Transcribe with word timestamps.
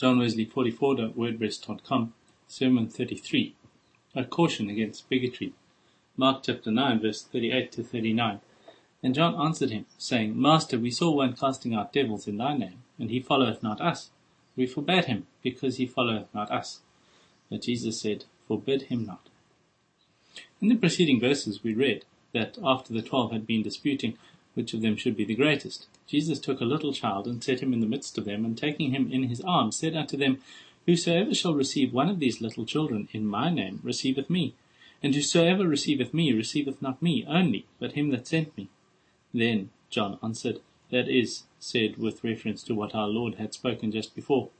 johnwesley44.wordpress.com, 0.00 2.14
Sermon 2.46 2.88
33, 2.88 3.54
A 4.14 4.24
Caution 4.24 4.70
Against 4.70 5.08
Bigotry, 5.08 5.52
Mark 6.16 6.44
chapter 6.44 6.70
9, 6.70 7.00
verse 7.00 7.22
38 7.22 7.72
to 7.72 7.82
39. 7.82 8.40
And 9.02 9.14
John 9.14 9.34
answered 9.34 9.70
him, 9.70 9.86
saying, 9.98 10.40
Master, 10.40 10.78
we 10.78 10.90
saw 10.90 11.10
one 11.10 11.34
casting 11.34 11.74
out 11.74 11.92
devils 11.92 12.26
in 12.26 12.38
thy 12.38 12.56
name, 12.56 12.82
and 12.98 13.10
he 13.10 13.20
followeth 13.20 13.62
not 13.62 13.80
us. 13.80 14.10
We 14.56 14.66
forbade 14.66 15.06
him, 15.06 15.26
because 15.42 15.76
he 15.76 15.86
followeth 15.86 16.32
not 16.34 16.50
us. 16.50 16.80
But 17.50 17.62
Jesus 17.62 18.00
said, 18.00 18.24
Forbid 18.48 18.82
him 18.82 19.04
not. 19.04 19.28
In 20.60 20.68
the 20.68 20.76
preceding 20.76 21.20
verses 21.20 21.62
we 21.62 21.74
read 21.74 22.04
that 22.32 22.58
after 22.62 22.92
the 22.92 23.02
twelve 23.02 23.32
had 23.32 23.46
been 23.46 23.62
disputing 23.62 24.16
which 24.56 24.72
of 24.72 24.80
them 24.80 24.96
should 24.96 25.16
be 25.16 25.24
the 25.24 25.34
greatest, 25.34 25.86
Jesus 26.06 26.40
took 26.40 26.60
a 26.60 26.64
little 26.64 26.92
child 26.92 27.26
and 27.26 27.44
set 27.44 27.60
him 27.60 27.72
in 27.72 27.80
the 27.80 27.86
midst 27.86 28.16
of 28.16 28.24
them, 28.24 28.44
and 28.44 28.56
taking 28.56 28.90
him 28.90 29.10
in 29.12 29.24
his 29.24 29.40
arms, 29.42 29.76
said 29.76 29.94
unto 29.94 30.16
them, 30.16 30.38
Whosoever 30.86 31.34
shall 31.34 31.54
receive 31.54 31.92
one 31.92 32.08
of 32.08 32.20
these 32.20 32.40
little 32.40 32.64
children 32.64 33.08
in 33.12 33.26
my 33.26 33.50
name 33.50 33.80
receiveth 33.82 34.30
me, 34.30 34.54
and 35.02 35.14
whosoever 35.14 35.68
receiveth 35.68 36.14
me 36.14 36.32
receiveth 36.32 36.80
not 36.80 37.02
me 37.02 37.24
only, 37.28 37.66
but 37.78 37.92
him 37.92 38.08
that 38.10 38.26
sent 38.26 38.56
me. 38.56 38.68
Then 39.34 39.70
John 39.90 40.18
answered, 40.22 40.60
that 40.90 41.08
is, 41.08 41.42
said 41.58 41.96
with 41.96 42.24
reference 42.24 42.62
to 42.62 42.74
what 42.74 42.94
our 42.94 43.08
Lord 43.08 43.34
had 43.34 43.52
spoken 43.52 43.90
just 43.92 44.14
before, 44.14 44.50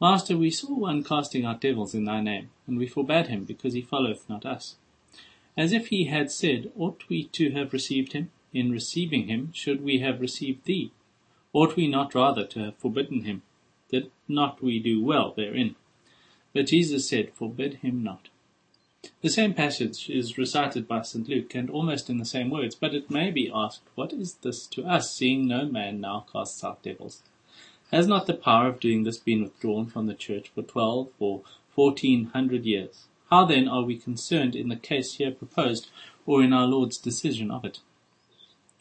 Master, 0.00 0.38
we 0.38 0.50
saw 0.50 0.72
one 0.74 1.02
casting 1.04 1.44
out 1.44 1.60
devils 1.60 1.94
in 1.94 2.04
thy 2.04 2.20
name, 2.20 2.50
and 2.66 2.78
we 2.78 2.86
forbade 2.86 3.26
him, 3.26 3.44
because 3.44 3.74
he 3.74 3.82
followeth 3.82 4.28
not 4.28 4.46
us. 4.46 4.76
As 5.56 5.72
if 5.72 5.88
he 5.88 6.04
had 6.04 6.30
said, 6.30 6.70
Ought 6.78 7.02
we 7.08 7.24
to 7.24 7.50
have 7.50 7.72
received 7.72 8.12
him? 8.12 8.30
In 8.52 8.70
receiving 8.70 9.28
him, 9.28 9.52
should 9.52 9.82
we 9.82 9.98
have 9.98 10.20
received 10.20 10.64
thee? 10.64 10.90
Ought 11.52 11.76
we 11.76 11.86
not 11.86 12.14
rather 12.14 12.44
to 12.46 12.60
have 12.60 12.76
forbidden 12.76 13.24
him? 13.24 13.42
that 13.90 14.10
not 14.26 14.62
we 14.62 14.78
do 14.78 15.02
well 15.02 15.32
therein? 15.32 15.74
But 16.52 16.66
Jesus 16.66 17.08
said, 17.08 17.32
Forbid 17.34 17.74
him 17.74 18.02
not. 18.02 18.28
The 19.22 19.30
same 19.30 19.54
passage 19.54 20.10
is 20.10 20.38
recited 20.38 20.88
by 20.88 21.02
St. 21.02 21.28
Luke, 21.28 21.54
and 21.54 21.70
almost 21.70 22.10
in 22.10 22.18
the 22.18 22.24
same 22.24 22.50
words, 22.50 22.74
but 22.74 22.94
it 22.94 23.10
may 23.10 23.30
be 23.30 23.50
asked, 23.52 23.82
What 23.94 24.12
is 24.12 24.34
this 24.34 24.66
to 24.68 24.84
us, 24.84 25.14
seeing 25.14 25.46
no 25.46 25.66
man 25.66 26.00
now 26.00 26.26
casts 26.32 26.62
out 26.64 26.82
devils? 26.82 27.22
Has 27.90 28.06
not 28.06 28.26
the 28.26 28.34
power 28.34 28.68
of 28.68 28.80
doing 28.80 29.04
this 29.04 29.18
been 29.18 29.42
withdrawn 29.42 29.86
from 29.86 30.06
the 30.06 30.14
church 30.14 30.50
for 30.50 30.62
twelve 30.62 31.08
or 31.18 31.42
fourteen 31.70 32.26
hundred 32.26 32.66
years? 32.66 33.06
How 33.30 33.44
then 33.44 33.68
are 33.68 33.82
we 33.82 33.96
concerned 33.96 34.54
in 34.56 34.68
the 34.68 34.76
case 34.76 35.14
here 35.14 35.30
proposed, 35.30 35.88
or 36.26 36.42
in 36.42 36.52
our 36.52 36.66
Lord's 36.66 36.98
decision 36.98 37.50
of 37.50 37.64
it? 37.64 37.80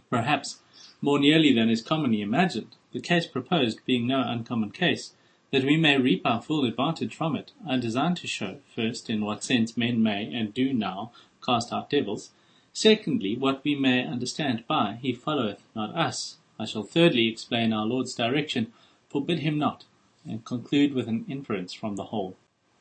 Perhaps, 0.10 0.62
more 1.02 1.20
nearly 1.20 1.54
than 1.54 1.70
is 1.70 1.82
commonly 1.82 2.22
imagined, 2.22 2.76
the 2.94 3.02
case 3.02 3.28
proposed 3.28 3.86
being 3.86 4.08
no 4.08 4.22
uncommon 4.22 4.72
case, 4.72 5.14
that 5.52 5.64
we 5.64 5.78
may 5.78 5.98
reap 5.98 6.26
our 6.26 6.42
full 6.42 6.66
advantage 6.66 7.16
from 7.16 7.36
it, 7.36 7.52
I 7.68 7.78
design 7.78 8.16
to 8.16 8.28
show, 8.28 8.58
first, 8.74 9.10
in 9.10 9.24
what 9.24 9.44
sense 9.44 9.78
men 9.78 10.02
may 10.02 10.32
and 10.34 10.54
do 10.54 10.74
now 10.74 11.12
cast 11.46 11.72
out 11.72 11.90
devils, 11.90 12.32
secondly, 12.74 13.36
what 13.36 13.64
we 13.64 13.76
may 13.76 14.06
understand 14.06 14.66
by 14.68 14.98
he 15.02 15.14
followeth 15.14 15.64
not 15.76 15.96
us. 15.96 16.38
I 16.60 16.66
shall 16.66 16.84
thirdly 16.84 17.28
explain 17.28 17.72
our 17.72 17.86
Lord's 17.86 18.16
direction, 18.16 18.74
forbid 19.10 19.40
him 19.40 19.58
not, 19.58 19.86
and 20.26 20.44
conclude 20.44 20.94
with 20.94 21.08
an 21.08 21.26
inference 21.30 21.74
from 21.74 21.96
the 21.96 22.06
whole. 22.06 22.36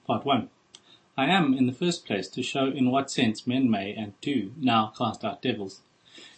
Part 0.06 0.24
1. 0.24 0.48
I 1.16 1.26
am, 1.26 1.54
in 1.54 1.66
the 1.66 1.72
first 1.72 2.06
place, 2.06 2.28
to 2.28 2.42
show 2.42 2.66
in 2.66 2.90
what 2.90 3.10
sense 3.10 3.46
men 3.46 3.70
may 3.70 3.94
and 3.94 4.12
do 4.20 4.52
now 4.56 4.92
cast 4.96 5.24
out 5.24 5.42
devils. 5.42 5.80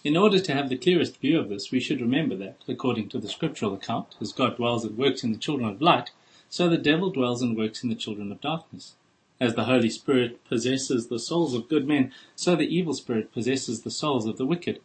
In 0.03 0.17
order 0.17 0.41
to 0.41 0.55
have 0.55 0.69
the 0.69 0.77
clearest 0.77 1.21
view 1.21 1.39
of 1.39 1.49
this, 1.49 1.71
we 1.71 1.81
should 1.81 2.01
remember 2.01 2.35
that, 2.37 2.57
according 2.67 3.09
to 3.11 3.19
the 3.19 3.29
scriptural 3.29 3.75
account, 3.75 4.17
as 4.21 4.33
God 4.33 4.57
dwells 4.57 4.85
and 4.85 4.97
works 4.97 5.23
in 5.23 5.33
the 5.33 5.39
children 5.39 5.69
of 5.69 5.83
light, 5.83 6.11
so 6.49 6.69
the 6.69 6.79
devil 6.79 7.11
dwells 7.11 7.43
and 7.43 7.57
works 7.57 7.83
in 7.83 7.89
the 7.89 7.95
children 7.95 8.33
of 8.33 8.41
darkness. 8.41 8.95
As 9.41 9.55
the 9.55 9.65
Holy 9.65 9.91
Spirit 9.91 10.45
possesses 10.45 11.07
the 11.07 11.19
souls 11.19 11.55
of 11.55 11.69
good 11.69 11.87
men, 11.87 12.13
so 12.35 12.57
the 12.57 12.67
evil 12.67 12.95
spirit 12.95 13.33
possesses 13.33 13.83
the 13.83 13.91
souls 13.91 14.27
of 14.27 14.37
the 14.37 14.47
wicked. 14.47 14.81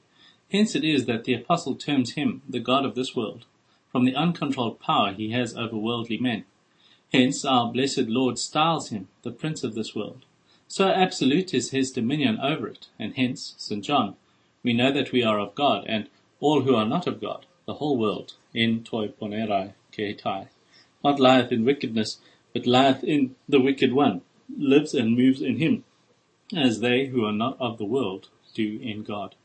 Hence 0.51 0.75
it 0.75 0.83
is 0.83 1.05
that 1.05 1.23
the 1.23 1.33
apostle 1.33 1.75
terms 1.75 2.11
him 2.11 2.43
the 2.47 2.59
God 2.59 2.85
of 2.85 2.93
this 2.93 3.15
world, 3.15 3.45
from 3.91 4.05
the 4.05 4.15
uncontrolled 4.15 4.79
power 4.79 5.11
he 5.11 5.31
has 5.31 5.55
over 5.55 5.75
worldly 5.75 6.19
men. 6.19 6.45
Hence 7.11 7.43
our 7.43 7.71
blessed 7.71 8.09
Lord 8.09 8.37
styles 8.37 8.89
him 8.89 9.07
the 9.23 9.31
prince 9.31 9.63
of 9.63 9.73
this 9.73 9.95
world. 9.95 10.25
So 10.67 10.89
absolute 10.89 11.53
is 11.53 11.69
his 11.69 11.91
dominion 11.91 12.39
over 12.39 12.67
it, 12.67 12.89
and 12.99 13.15
hence, 13.15 13.55
St. 13.57 13.83
John, 13.83 14.15
we 14.63 14.73
know 14.73 14.91
that 14.91 15.11
we 15.11 15.23
are 15.23 15.39
of 15.39 15.55
God, 15.55 15.85
and 15.87 16.09
all 16.39 16.61
who 16.61 16.75
are 16.75 16.85
not 16.85 17.07
of 17.07 17.21
God, 17.21 17.45
the 17.65 17.75
whole 17.75 17.97
world, 17.97 18.33
in 18.53 18.83
toi 18.83 19.07
ponerai 19.07 19.73
keitai, 19.91 20.47
not 21.03 21.19
lieth 21.19 21.51
in 21.51 21.65
wickedness, 21.65 22.19
but 22.53 22.65
lieth 22.65 23.03
in 23.03 23.35
the 23.47 23.59
wicked 23.59 23.93
one, 23.93 24.21
lives 24.57 24.93
and 24.93 25.17
moves 25.17 25.41
in 25.41 25.57
him, 25.57 25.83
as 26.55 26.79
they 26.79 27.07
who 27.07 27.25
are 27.25 27.31
not 27.31 27.59
of 27.59 27.77
the 27.77 27.85
world 27.85 28.29
do 28.53 28.79
in 28.81 29.03
God. 29.03 29.35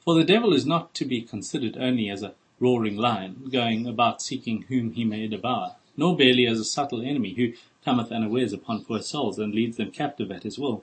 For 0.00 0.14
the 0.14 0.24
devil 0.24 0.52
is 0.52 0.66
not 0.66 0.94
to 0.94 1.04
be 1.04 1.22
considered 1.22 1.76
only 1.78 2.08
as 2.08 2.22
a 2.22 2.34
roaring 2.60 2.96
lion, 2.96 3.48
going 3.50 3.86
about 3.86 4.22
seeking 4.22 4.62
whom 4.62 4.92
he 4.92 5.04
may 5.04 5.26
devour 5.26 5.76
nor 5.96 6.16
barely 6.16 6.46
as 6.46 6.58
a 6.58 6.64
subtle 6.64 7.02
enemy 7.02 7.34
who 7.34 7.52
cometh 7.84 8.10
unawares 8.10 8.52
upon 8.52 8.84
poor 8.84 9.00
souls 9.00 9.38
and 9.38 9.54
leads 9.54 9.76
them 9.76 9.90
captive 9.90 10.30
at 10.30 10.42
his 10.42 10.58
will, 10.58 10.82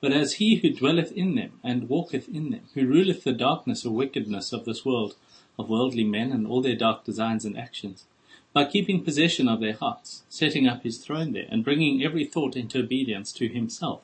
but 0.00 0.12
as 0.12 0.34
he 0.34 0.56
who 0.56 0.70
dwelleth 0.70 1.12
in 1.12 1.34
them 1.34 1.52
and 1.62 1.88
walketh 1.88 2.28
in 2.28 2.50
them, 2.50 2.62
who 2.74 2.86
ruleth 2.86 3.24
the 3.24 3.32
darkness 3.32 3.84
or 3.84 3.94
wickedness 3.94 4.52
of 4.52 4.64
this 4.64 4.84
world, 4.84 5.14
of 5.58 5.68
worldly 5.68 6.04
men 6.04 6.32
and 6.32 6.46
all 6.46 6.62
their 6.62 6.76
dark 6.76 7.04
designs 7.04 7.44
and 7.44 7.58
actions, 7.58 8.06
by 8.52 8.64
keeping 8.64 9.04
possession 9.04 9.46
of 9.46 9.60
their 9.60 9.74
hearts, 9.74 10.22
setting 10.28 10.66
up 10.66 10.82
his 10.82 10.98
throne 10.98 11.32
there, 11.32 11.46
and 11.50 11.64
bringing 11.64 12.02
every 12.02 12.24
thought 12.24 12.56
into 12.56 12.80
obedience 12.80 13.30
to 13.32 13.46
himself. 13.46 14.00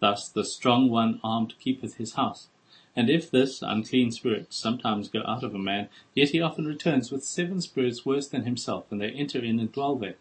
Thus 0.00 0.28
the 0.28 0.44
strong 0.44 0.88
one 0.88 1.20
armed 1.22 1.54
keepeth 1.60 1.96
his 1.96 2.14
house, 2.14 2.48
and 2.96 3.10
if 3.10 3.30
this 3.30 3.60
unclean 3.60 4.10
spirit 4.12 4.46
sometimes 4.54 5.08
go 5.08 5.22
out 5.26 5.44
of 5.44 5.54
a 5.54 5.58
man, 5.58 5.88
yet 6.14 6.30
he 6.30 6.40
often 6.40 6.64
returns 6.66 7.12
with 7.12 7.22
seven 7.24 7.60
spirits 7.60 8.06
worse 8.06 8.26
than 8.26 8.44
himself, 8.44 8.90
and 8.90 9.02
they 9.02 9.10
enter 9.10 9.38
in 9.40 9.60
and 9.60 9.70
dwell 9.70 9.96
there. 9.96 10.16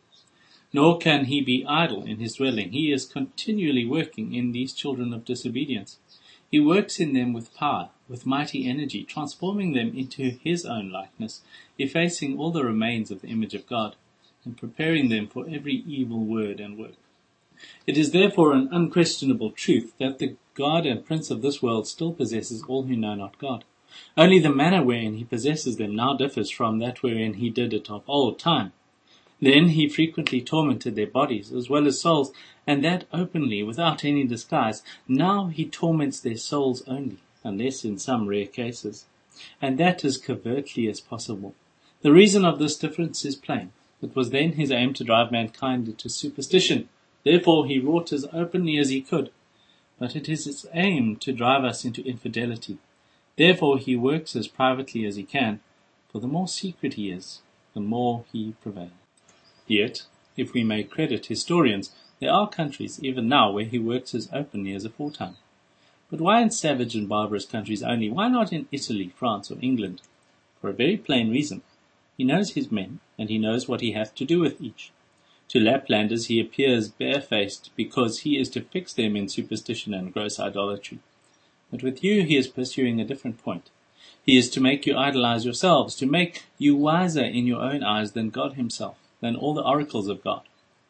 Nor 0.75 0.97
can 0.97 1.25
he 1.27 1.39
be 1.39 1.65
idle 1.65 2.03
in 2.03 2.17
his 2.19 2.35
dwelling. 2.35 2.73
He 2.73 2.91
is 2.91 3.05
continually 3.05 3.85
working 3.85 4.33
in 4.35 4.51
these 4.51 4.73
children 4.73 5.13
of 5.13 5.23
disobedience. 5.23 5.99
He 6.51 6.59
works 6.59 6.99
in 6.99 7.13
them 7.13 7.31
with 7.31 7.55
power, 7.55 7.91
with 8.09 8.25
mighty 8.25 8.67
energy, 8.67 9.05
transforming 9.05 9.71
them 9.71 9.95
into 9.95 10.31
his 10.31 10.65
own 10.65 10.91
likeness, 10.91 11.43
effacing 11.77 12.37
all 12.37 12.51
the 12.51 12.65
remains 12.65 13.09
of 13.09 13.21
the 13.21 13.29
image 13.29 13.53
of 13.53 13.65
God, 13.67 13.95
and 14.43 14.57
preparing 14.57 15.07
them 15.07 15.27
for 15.27 15.45
every 15.49 15.75
evil 15.87 16.25
word 16.25 16.59
and 16.59 16.77
work. 16.77 16.99
It 17.87 17.97
is 17.97 18.11
therefore 18.11 18.51
an 18.51 18.67
unquestionable 18.69 19.51
truth 19.51 19.93
that 19.97 20.19
the 20.19 20.35
God 20.55 20.85
and 20.85 21.05
Prince 21.05 21.31
of 21.31 21.41
this 21.41 21.61
world 21.63 21.87
still 21.87 22.11
possesses 22.11 22.63
all 22.67 22.83
who 22.83 22.97
know 22.97 23.15
not 23.15 23.39
God. 23.39 23.63
Only 24.17 24.39
the 24.39 24.53
manner 24.53 24.83
wherein 24.83 25.15
he 25.15 25.23
possesses 25.23 25.77
them 25.77 25.95
now 25.95 26.17
differs 26.17 26.49
from 26.49 26.79
that 26.79 27.01
wherein 27.01 27.35
he 27.35 27.49
did 27.49 27.73
it 27.73 27.89
of 27.89 28.03
old 28.07 28.37
time. 28.37 28.73
Then 29.41 29.69
he 29.69 29.89
frequently 29.89 30.41
tormented 30.41 30.95
their 30.95 31.07
bodies 31.07 31.51
as 31.51 31.69
well 31.69 31.87
as 31.87 32.01
souls, 32.01 32.31
and 32.65 32.83
that 32.83 33.05
openly, 33.11 33.63
without 33.63 34.05
any 34.05 34.23
disguise. 34.23 34.81
Now 35.07 35.47
he 35.47 35.65
torments 35.65 36.19
their 36.19 36.37
souls 36.37 36.83
only, 36.87 37.19
unless 37.43 37.83
in 37.83 37.99
some 37.99 38.27
rare 38.27 38.47
cases, 38.47 39.05
and 39.61 39.77
that 39.77 40.05
as 40.05 40.17
covertly 40.17 40.87
as 40.87 40.99
possible. 40.99 41.53
The 42.01 42.13
reason 42.13 42.45
of 42.45 42.59
this 42.59 42.77
difference 42.77 43.25
is 43.25 43.35
plain. 43.35 43.71
It 44.01 44.15
was 44.15 44.29
then 44.29 44.53
his 44.53 44.71
aim 44.71 44.93
to 44.93 45.03
drive 45.03 45.31
mankind 45.31 45.87
into 45.87 46.09
superstition, 46.09 46.89
Therefore 47.25 47.65
he 47.65 47.79
wrought 47.79 48.13
as 48.13 48.27
openly 48.31 48.77
as 48.77 48.89
he 48.89 49.01
could, 49.01 49.31
but 49.97 50.15
it 50.15 50.29
is 50.29 50.45
his 50.45 50.67
aim 50.73 51.15
to 51.17 51.33
drive 51.33 51.63
us 51.65 51.83
into 51.83 52.05
infidelity. 52.05 52.77
Therefore 53.35 53.79
he 53.79 53.95
works 53.95 54.35
as 54.35 54.47
privately 54.47 55.05
as 55.05 55.15
he 55.15 55.23
can, 55.23 55.59
for 56.11 56.19
the 56.19 56.27
more 56.27 56.47
secret 56.47 56.93
he 56.93 57.09
is, 57.09 57.41
the 57.73 57.81
more 57.81 58.25
he 58.31 58.53
prevails. 58.61 58.91
Yet, 59.67 60.03
if 60.37 60.53
we 60.53 60.63
may 60.63 60.83
credit 60.83 61.25
historians, 61.27 61.91
there 62.19 62.31
are 62.31 62.47
countries 62.47 62.99
even 63.03 63.27
now 63.27 63.51
where 63.51 63.65
he 63.65 63.79
works 63.79 64.13
as 64.13 64.29
openly 64.31 64.73
as 64.73 64.85
aforetime. 64.85 65.37
But 66.09 66.21
why 66.21 66.41
in 66.41 66.51
savage 66.51 66.95
and 66.95 67.09
barbarous 67.09 67.45
countries 67.45 67.81
only? 67.81 68.09
Why 68.09 68.27
not 68.27 68.53
in 68.53 68.67
Italy, 68.71 69.11
France, 69.15 69.49
or 69.49 69.57
England? 69.61 70.01
For 70.61 70.69
a 70.69 70.73
very 70.73 70.97
plain 70.97 71.29
reason. 71.29 71.63
He 72.17 72.23
knows 72.23 72.51
his 72.51 72.71
men, 72.71 72.99
and 73.17 73.29
he 73.29 73.37
knows 73.37 73.67
what 73.67 73.81
he 73.81 73.91
hath 73.91 74.15
to 74.15 74.25
do 74.25 74.39
with 74.39 74.61
each. 74.61 74.91
To 75.49 75.59
Laplanders 75.59 76.27
he 76.27 76.39
appears 76.39 76.89
barefaced 76.89 77.71
because 77.75 78.19
he 78.19 78.37
is 78.37 78.49
to 78.51 78.61
fix 78.61 78.93
them 78.93 79.15
in 79.15 79.27
superstition 79.29 79.93
and 79.93 80.13
gross 80.13 80.39
idolatry. 80.39 80.99
But 81.69 81.83
with 81.83 82.03
you 82.03 82.23
he 82.23 82.35
is 82.35 82.47
pursuing 82.47 82.99
a 82.99 83.05
different 83.05 83.43
point. 83.43 83.69
He 84.25 84.37
is 84.37 84.49
to 84.51 84.61
make 84.61 84.85
you 84.85 84.97
idolize 84.97 85.45
yourselves, 85.45 85.95
to 85.97 86.05
make 86.05 86.45
you 86.57 86.75
wiser 86.75 87.23
in 87.23 87.45
your 87.45 87.61
own 87.61 87.83
eyes 87.83 88.13
than 88.13 88.29
God 88.29 88.53
himself, 88.53 88.97
than 89.21 89.35
all 89.35 89.53
the 89.53 89.63
oracles 89.63 90.07
of 90.07 90.23
God. 90.23 90.41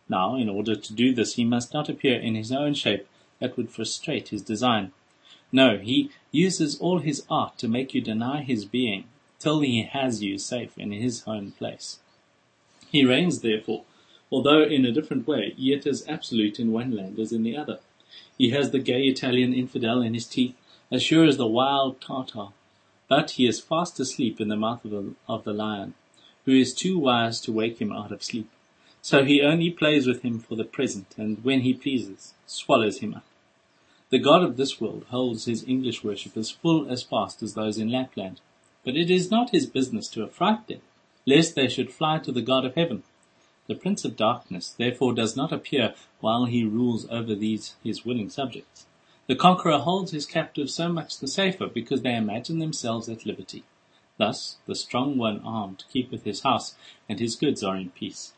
Now, 0.07 0.36
in 0.36 0.50
order 0.50 0.75
to 0.75 0.94
do 0.94 1.13
this, 1.13 1.36
he 1.36 1.44
must 1.44 1.74
not 1.74 1.89
appear 1.89 2.19
in 2.19 2.36
his 2.36 2.51
own 2.51 2.74
shape 2.74 3.07
that 3.39 3.57
would 3.57 3.69
frustrate 3.69 4.30
his 4.30 4.42
design. 4.42 4.92
No, 5.51 5.77
he 5.77 6.12
uses 6.31 6.80
all 6.80 7.00
his 7.00 7.25
art 7.30 7.57
to 7.60 7.68
make 7.68 7.94
you 7.94 8.01
deny 8.01 8.42
his 8.42 8.66
being 8.66 9.06
till 9.39 9.62
he 9.62 9.83
has 9.83 10.24
you 10.24 10.38
safe 10.38 10.77
in 10.77 10.92
his 10.92 11.24
own 11.27 11.51
place. 11.51 12.00
He 12.92 13.06
reigns, 13.06 13.42
therefore, 13.42 13.83
although 14.31 14.63
in 14.63 14.86
a 14.86 14.92
different 14.92 15.27
way, 15.27 15.54
yet 15.57 15.86
as 15.86 16.07
absolute 16.07 16.60
in 16.60 16.72
one 16.72 16.92
land 16.92 17.19
as 17.19 17.31
in 17.31 17.44
the 17.44 17.57
other. 17.57 17.80
He 18.38 18.50
has 18.51 18.72
the 18.72 18.80
gay 18.80 19.04
Italian 19.04 19.54
infidel 19.54 20.01
in 20.01 20.13
his 20.13 20.25
teeth, 20.25 20.56
as 20.92 21.04
sure 21.04 21.25
as 21.25 21.38
the 21.38 21.48
wild 21.48 22.01
Tartar, 22.01 22.50
but 23.07 23.31
he 23.31 23.48
is 23.48 23.60
fast 23.60 24.00
asleep 24.00 24.42
in 24.42 24.48
the 24.48 24.56
mouth 24.56 24.83
of, 24.86 24.94
a, 24.94 25.06
of 25.27 25.44
the 25.44 25.54
lion, 25.54 25.94
who 26.45 26.53
is 26.53 26.74
too 26.74 26.97
wise 26.97 27.42
to 27.42 27.51
wake 27.51 27.80
him 27.80 27.92
out 27.92 28.12
of 28.12 28.24
sleep. 28.24 28.50
So 29.01 29.24
he 29.24 29.42
only 29.42 29.69
plays 29.69 30.07
with 30.07 30.21
him 30.21 30.39
for 30.39 30.56
the 30.56 30.63
present, 30.63 31.13
and 31.18 31.44
when 31.44 31.62
he 31.62 31.74
pleases, 31.74 32.33
swallows 32.47 33.00
him 33.00 33.13
up. 33.13 33.25
The 34.09 34.19
God 34.19 34.44
of 34.44 34.57
this 34.57 34.80
world 34.80 35.06
holds 35.09 35.45
his 35.45 35.68
English 35.68 36.03
worshippers 36.03 36.51
full 36.51 36.89
as 36.89 37.03
fast 37.03 37.44
as 37.44 37.53
those 37.53 37.77
in 37.77 37.92
Lapland, 37.92 38.39
but 38.83 38.95
it 38.95 39.09
is 39.09 39.31
not 39.31 39.50
his 39.50 39.65
business 39.65 40.07
to 40.09 40.24
affright 40.24 40.68
them, 40.68 40.81
lest 41.25 41.56
they 41.56 41.68
should 41.68 41.92
fly 41.92 42.19
to 42.19 42.31
the 42.31 42.42
God 42.42 42.65
of 42.65 42.75
heaven. 42.75 43.03
The 43.68 43.75
Prince 43.75 44.06
of 44.06 44.15
Darkness 44.15 44.69
therefore 44.69 45.13
does 45.13 45.36
not 45.36 45.51
appear 45.51 45.95
while 46.19 46.45
he 46.45 46.63
rules 46.63 47.07
over 47.09 47.33
these 47.33 47.75
his 47.83 48.06
willing 48.06 48.30
subjects. 48.30 48.86
The 49.27 49.36
conqueror 49.36 49.80
holds 49.80 50.12
his 50.12 50.27
captives 50.27 50.75
so 50.75 50.88
much 50.89 51.18
the 51.18 51.27
safer 51.27 51.65
because 51.65 52.03
they 52.03 52.15
imagine 52.15 52.59
themselves 52.59 53.09
at 53.09 53.25
liberty. 53.25 53.63
Thus 54.17 54.57
the 54.65 54.75
strong 54.75 55.17
one 55.17 55.39
armed 55.39 55.83
keepeth 55.91 56.23
his 56.23 56.41
house, 56.41 56.75
and 57.09 57.19
his 57.19 57.35
goods 57.35 57.63
are 57.63 57.75
in 57.75 57.89
peace. 57.89 58.33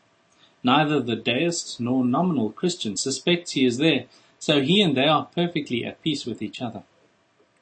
Neither 0.64 1.00
the 1.00 1.16
deist 1.16 1.78
nor 1.78 2.04
nominal 2.04 2.50
Christian 2.50 2.96
suspects 2.96 3.52
he 3.52 3.64
is 3.64 3.78
there, 3.78 4.06
so 4.38 4.60
he 4.60 4.82
and 4.82 4.96
they 4.96 5.06
are 5.06 5.26
perfectly 5.26 5.84
at 5.84 6.02
peace 6.02 6.26
with 6.26 6.42
each 6.42 6.60
other. 6.60 6.82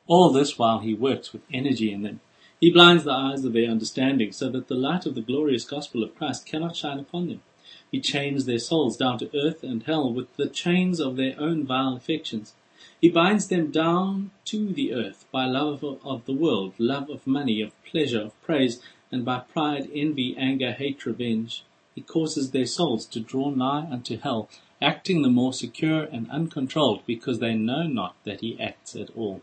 All 0.06 0.30
this 0.30 0.58
while 0.58 0.78
he 0.78 0.94
works 0.94 1.32
with 1.32 1.42
energy 1.52 1.92
in 1.92 2.02
them. 2.02 2.20
He 2.60 2.70
blinds 2.70 3.04
the 3.04 3.12
eyes 3.12 3.44
of 3.44 3.52
their 3.52 3.70
understanding 3.70 4.32
so 4.32 4.48
that 4.50 4.68
the 4.68 4.74
light 4.74 5.04
of 5.04 5.14
the 5.14 5.20
glorious 5.20 5.64
gospel 5.64 6.02
of 6.02 6.16
Christ 6.16 6.46
cannot 6.46 6.76
shine 6.76 6.98
upon 6.98 7.28
them. 7.28 7.42
He 7.90 8.00
chains 8.00 8.46
their 8.46 8.58
souls 8.58 8.96
down 8.96 9.18
to 9.18 9.30
earth 9.36 9.62
and 9.62 9.82
hell 9.82 10.12
with 10.12 10.34
the 10.36 10.48
chains 10.48 11.00
of 11.00 11.16
their 11.16 11.38
own 11.38 11.66
vile 11.66 11.96
affections. 11.96 12.54
He 13.00 13.10
binds 13.10 13.48
them 13.48 13.70
down 13.70 14.31
to 14.46 14.72
the 14.72 14.94
earth 14.94 15.26
by 15.31 15.44
love 15.44 15.84
of 15.84 16.25
the 16.25 16.32
world, 16.32 16.72
love 16.78 17.10
of 17.10 17.26
money, 17.26 17.60
of 17.60 17.72
pleasure, 17.84 18.22
of 18.22 18.40
praise, 18.43 18.81
and 19.12 19.25
by 19.25 19.40
pride, 19.40 19.90
envy, 19.93 20.34
anger, 20.37 20.72
hate, 20.72 21.04
revenge. 21.04 21.62
He 21.94 22.00
causes 22.00 22.50
their 22.50 22.66
souls 22.66 23.04
to 23.06 23.20
draw 23.20 23.50
nigh 23.50 23.87
unto 23.90 24.19
hell, 24.19 24.48
acting 24.81 25.22
the 25.22 25.28
more 25.28 25.52
secure 25.52 26.04
and 26.04 26.31
uncontrolled 26.31 27.02
because 27.06 27.38
they 27.38 27.54
know 27.54 27.82
not 27.82 28.16
that 28.25 28.40
he 28.40 28.58
acts 28.58 28.96
at 28.96 29.10
all. 29.14 29.42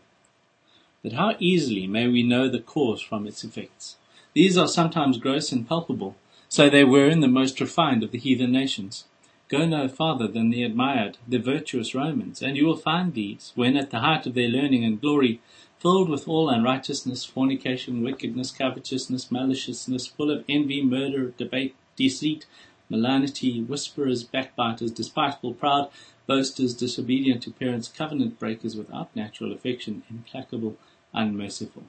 But 1.02 1.12
how 1.12 1.36
easily 1.38 1.86
may 1.86 2.08
we 2.08 2.22
know 2.22 2.48
the 2.48 2.60
cause 2.60 3.02
from 3.02 3.26
its 3.26 3.44
effects? 3.44 3.96
These 4.32 4.56
are 4.58 4.66
sometimes 4.66 5.18
gross 5.18 5.52
and 5.52 5.68
palpable, 5.68 6.16
so 6.48 6.68
they 6.68 6.84
were 6.84 7.08
in 7.08 7.20
the 7.20 7.28
most 7.28 7.60
refined 7.60 8.02
of 8.02 8.10
the 8.10 8.18
heathen 8.18 8.52
nations. 8.52 9.04
Go 9.50 9.66
no 9.66 9.88
farther 9.88 10.26
than 10.26 10.48
the 10.48 10.62
admired, 10.62 11.18
the 11.28 11.36
virtuous 11.38 11.94
Romans, 11.94 12.40
and 12.40 12.56
you 12.56 12.64
will 12.64 12.78
find 12.78 13.12
these, 13.12 13.52
when 13.54 13.76
at 13.76 13.90
the 13.90 14.00
height 14.00 14.26
of 14.26 14.32
their 14.32 14.48
learning 14.48 14.86
and 14.86 14.98
glory, 14.98 15.42
filled 15.78 16.08
with 16.08 16.26
all 16.26 16.48
unrighteousness, 16.48 17.26
fornication, 17.26 18.02
wickedness, 18.02 18.50
covetousness, 18.50 19.30
maliciousness, 19.30 20.06
full 20.06 20.30
of 20.30 20.44
envy, 20.48 20.82
murder, 20.82 21.34
debate, 21.36 21.74
deceit, 21.94 22.46
malignity, 22.88 23.62
whisperers, 23.62 24.24
backbiters, 24.24 24.90
despiteful, 24.90 25.52
proud, 25.52 25.90
boasters, 26.26 26.74
disobedient 26.74 27.42
to 27.42 27.50
parents, 27.50 27.88
covenant 27.88 28.38
breakers, 28.38 28.74
without 28.76 29.14
natural 29.14 29.52
affection, 29.52 30.04
implacable, 30.08 30.78
unmerciful. 31.12 31.84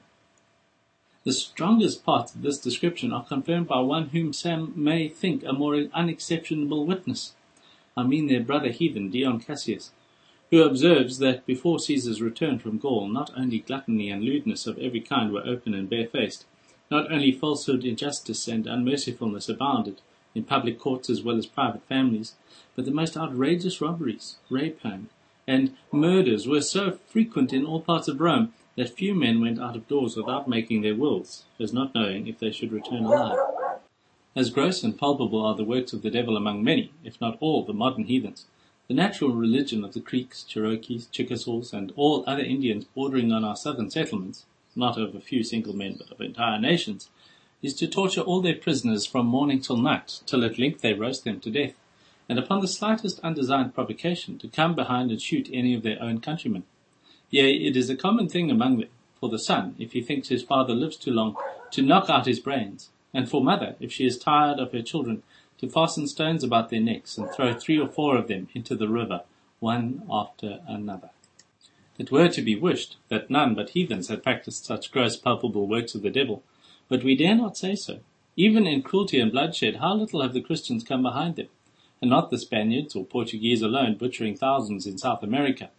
The 1.24 1.32
strongest 1.32 2.04
parts 2.04 2.34
of 2.34 2.42
this 2.42 2.58
description 2.58 3.14
are 3.14 3.24
confirmed 3.24 3.66
by 3.66 3.80
one 3.80 4.10
whom 4.10 4.34
some 4.34 4.74
may 4.76 5.08
think 5.08 5.42
a 5.42 5.54
more 5.54 5.74
unexceptionable 5.94 6.84
witness. 6.84 7.32
I 7.96 8.02
mean 8.02 8.26
their 8.26 8.42
brother 8.42 8.68
heathen, 8.68 9.08
Dion 9.08 9.40
Cassius, 9.40 9.90
who 10.50 10.62
observes 10.62 11.18
that 11.18 11.46
before 11.46 11.78
Caesar's 11.78 12.20
return 12.20 12.58
from 12.58 12.78
Gaul, 12.78 13.08
not 13.08 13.30
only 13.36 13.60
gluttony 13.60 14.10
and 14.10 14.22
lewdness 14.22 14.66
of 14.66 14.78
every 14.78 15.00
kind 15.00 15.32
were 15.32 15.46
open 15.46 15.72
and 15.72 15.88
barefaced, 15.88 16.44
not 16.90 17.10
only 17.10 17.32
falsehood, 17.32 17.84
injustice, 17.84 18.46
and 18.46 18.66
unmercifulness 18.66 19.48
abounded 19.48 20.02
in 20.34 20.44
public 20.44 20.78
courts 20.78 21.08
as 21.08 21.22
well 21.22 21.38
as 21.38 21.46
private 21.46 21.82
families, 21.88 22.34
but 22.74 22.84
the 22.84 22.90
most 22.90 23.16
outrageous 23.16 23.80
robberies, 23.80 24.36
rapine, 24.50 25.08
and 25.48 25.74
murders 25.90 26.46
were 26.46 26.60
so 26.60 26.98
frequent 27.06 27.52
in 27.52 27.64
all 27.64 27.80
parts 27.80 28.08
of 28.08 28.20
Rome 28.20 28.52
that 28.76 28.90
few 28.90 29.14
men 29.14 29.40
went 29.40 29.58
out 29.58 29.74
of 29.74 29.88
doors 29.88 30.16
without 30.16 30.46
making 30.46 30.82
their 30.82 30.94
wills, 30.94 31.44
as 31.58 31.72
not 31.72 31.94
knowing 31.94 32.26
if 32.26 32.38
they 32.38 32.52
should 32.52 32.72
return 32.72 33.04
alive. 33.04 33.55
As 34.36 34.50
gross 34.50 34.84
and 34.84 34.98
palpable 34.98 35.42
are 35.42 35.54
the 35.54 35.64
works 35.64 35.94
of 35.94 36.02
the 36.02 36.10
devil 36.10 36.36
among 36.36 36.62
many, 36.62 36.90
if 37.02 37.18
not 37.22 37.38
all, 37.40 37.64
the 37.64 37.72
modern 37.72 38.04
heathens, 38.04 38.44
the 38.86 38.92
natural 38.92 39.30
religion 39.30 39.82
of 39.82 39.94
the 39.94 40.00
Creeks, 40.00 40.44
Cherokees, 40.44 41.08
Chickasaws, 41.10 41.72
and 41.72 41.90
all 41.96 42.22
other 42.26 42.42
Indians 42.42 42.84
bordering 42.84 43.32
on 43.32 43.44
our 43.44 43.56
southern 43.56 43.90
settlements 43.90 44.44
not 44.76 44.98
of 44.98 45.14
a 45.14 45.20
few 45.20 45.42
single 45.42 45.74
men, 45.74 45.94
but 45.96 46.10
of 46.10 46.20
entire 46.20 46.60
nations, 46.60 47.08
is 47.62 47.72
to 47.72 47.88
torture 47.88 48.20
all 48.20 48.42
their 48.42 48.54
prisoners 48.54 49.06
from 49.06 49.24
morning 49.24 49.58
till 49.58 49.78
night, 49.78 50.20
till 50.26 50.44
at 50.44 50.58
length 50.58 50.82
they 50.82 50.92
roast 50.92 51.24
them 51.24 51.40
to 51.40 51.50
death, 51.50 51.74
and 52.28 52.38
upon 52.38 52.60
the 52.60 52.68
slightest 52.68 53.18
undesigned 53.20 53.74
provocation 53.74 54.38
to 54.38 54.48
come 54.48 54.74
behind 54.74 55.10
and 55.10 55.22
shoot 55.22 55.48
any 55.50 55.72
of 55.72 55.82
their 55.82 56.02
own 56.02 56.20
countrymen. 56.20 56.64
Yea, 57.30 57.54
it 57.54 57.74
is 57.74 57.88
a 57.88 57.96
common 57.96 58.28
thing 58.28 58.50
among 58.50 58.76
them, 58.76 58.90
for 59.18 59.30
the 59.30 59.38
son, 59.38 59.74
if 59.78 59.92
he 59.92 60.02
thinks 60.02 60.28
his 60.28 60.42
father 60.42 60.74
lives 60.74 60.98
too 60.98 61.10
long, 61.10 61.34
to 61.70 61.80
knock 61.80 62.10
out 62.10 62.26
his 62.26 62.38
brains, 62.38 62.90
and 63.16 63.30
for 63.30 63.42
mother, 63.42 63.76
if 63.80 63.90
she 63.90 64.04
is 64.04 64.18
tired 64.18 64.58
of 64.58 64.72
her 64.72 64.82
children, 64.82 65.22
to 65.56 65.70
fasten 65.70 66.06
stones 66.06 66.44
about 66.44 66.68
their 66.68 66.80
necks 66.80 67.16
and 67.16 67.30
throw 67.30 67.54
three 67.54 67.78
or 67.78 67.88
four 67.88 68.14
of 68.14 68.28
them 68.28 68.46
into 68.54 68.76
the 68.76 68.88
river, 68.88 69.22
one 69.58 70.02
after 70.10 70.60
another. 70.68 71.08
It 71.98 72.12
were 72.12 72.28
to 72.28 72.42
be 72.42 72.54
wished 72.54 72.96
that 73.08 73.30
none 73.30 73.54
but 73.54 73.70
heathens 73.70 74.08
had 74.08 74.22
practised 74.22 74.66
such 74.66 74.92
gross 74.92 75.16
palpable 75.16 75.66
works 75.66 75.94
of 75.94 76.02
the 76.02 76.10
devil, 76.10 76.42
but 76.90 77.02
we 77.02 77.16
dare 77.16 77.34
not 77.34 77.56
say 77.56 77.74
so. 77.74 78.00
Even 78.36 78.66
in 78.66 78.82
cruelty 78.82 79.18
and 79.18 79.32
bloodshed, 79.32 79.76
how 79.76 79.94
little 79.94 80.20
have 80.20 80.34
the 80.34 80.42
Christians 80.42 80.84
come 80.84 81.02
behind 81.02 81.36
them, 81.36 81.48
and 82.02 82.10
not 82.10 82.28
the 82.30 82.38
Spaniards 82.38 82.94
or 82.94 83.06
Portuguese 83.06 83.62
alone 83.62 83.96
butchering 83.96 84.36
thousands 84.36 84.86
in 84.86 84.98
South 84.98 85.22
America, 85.22 85.70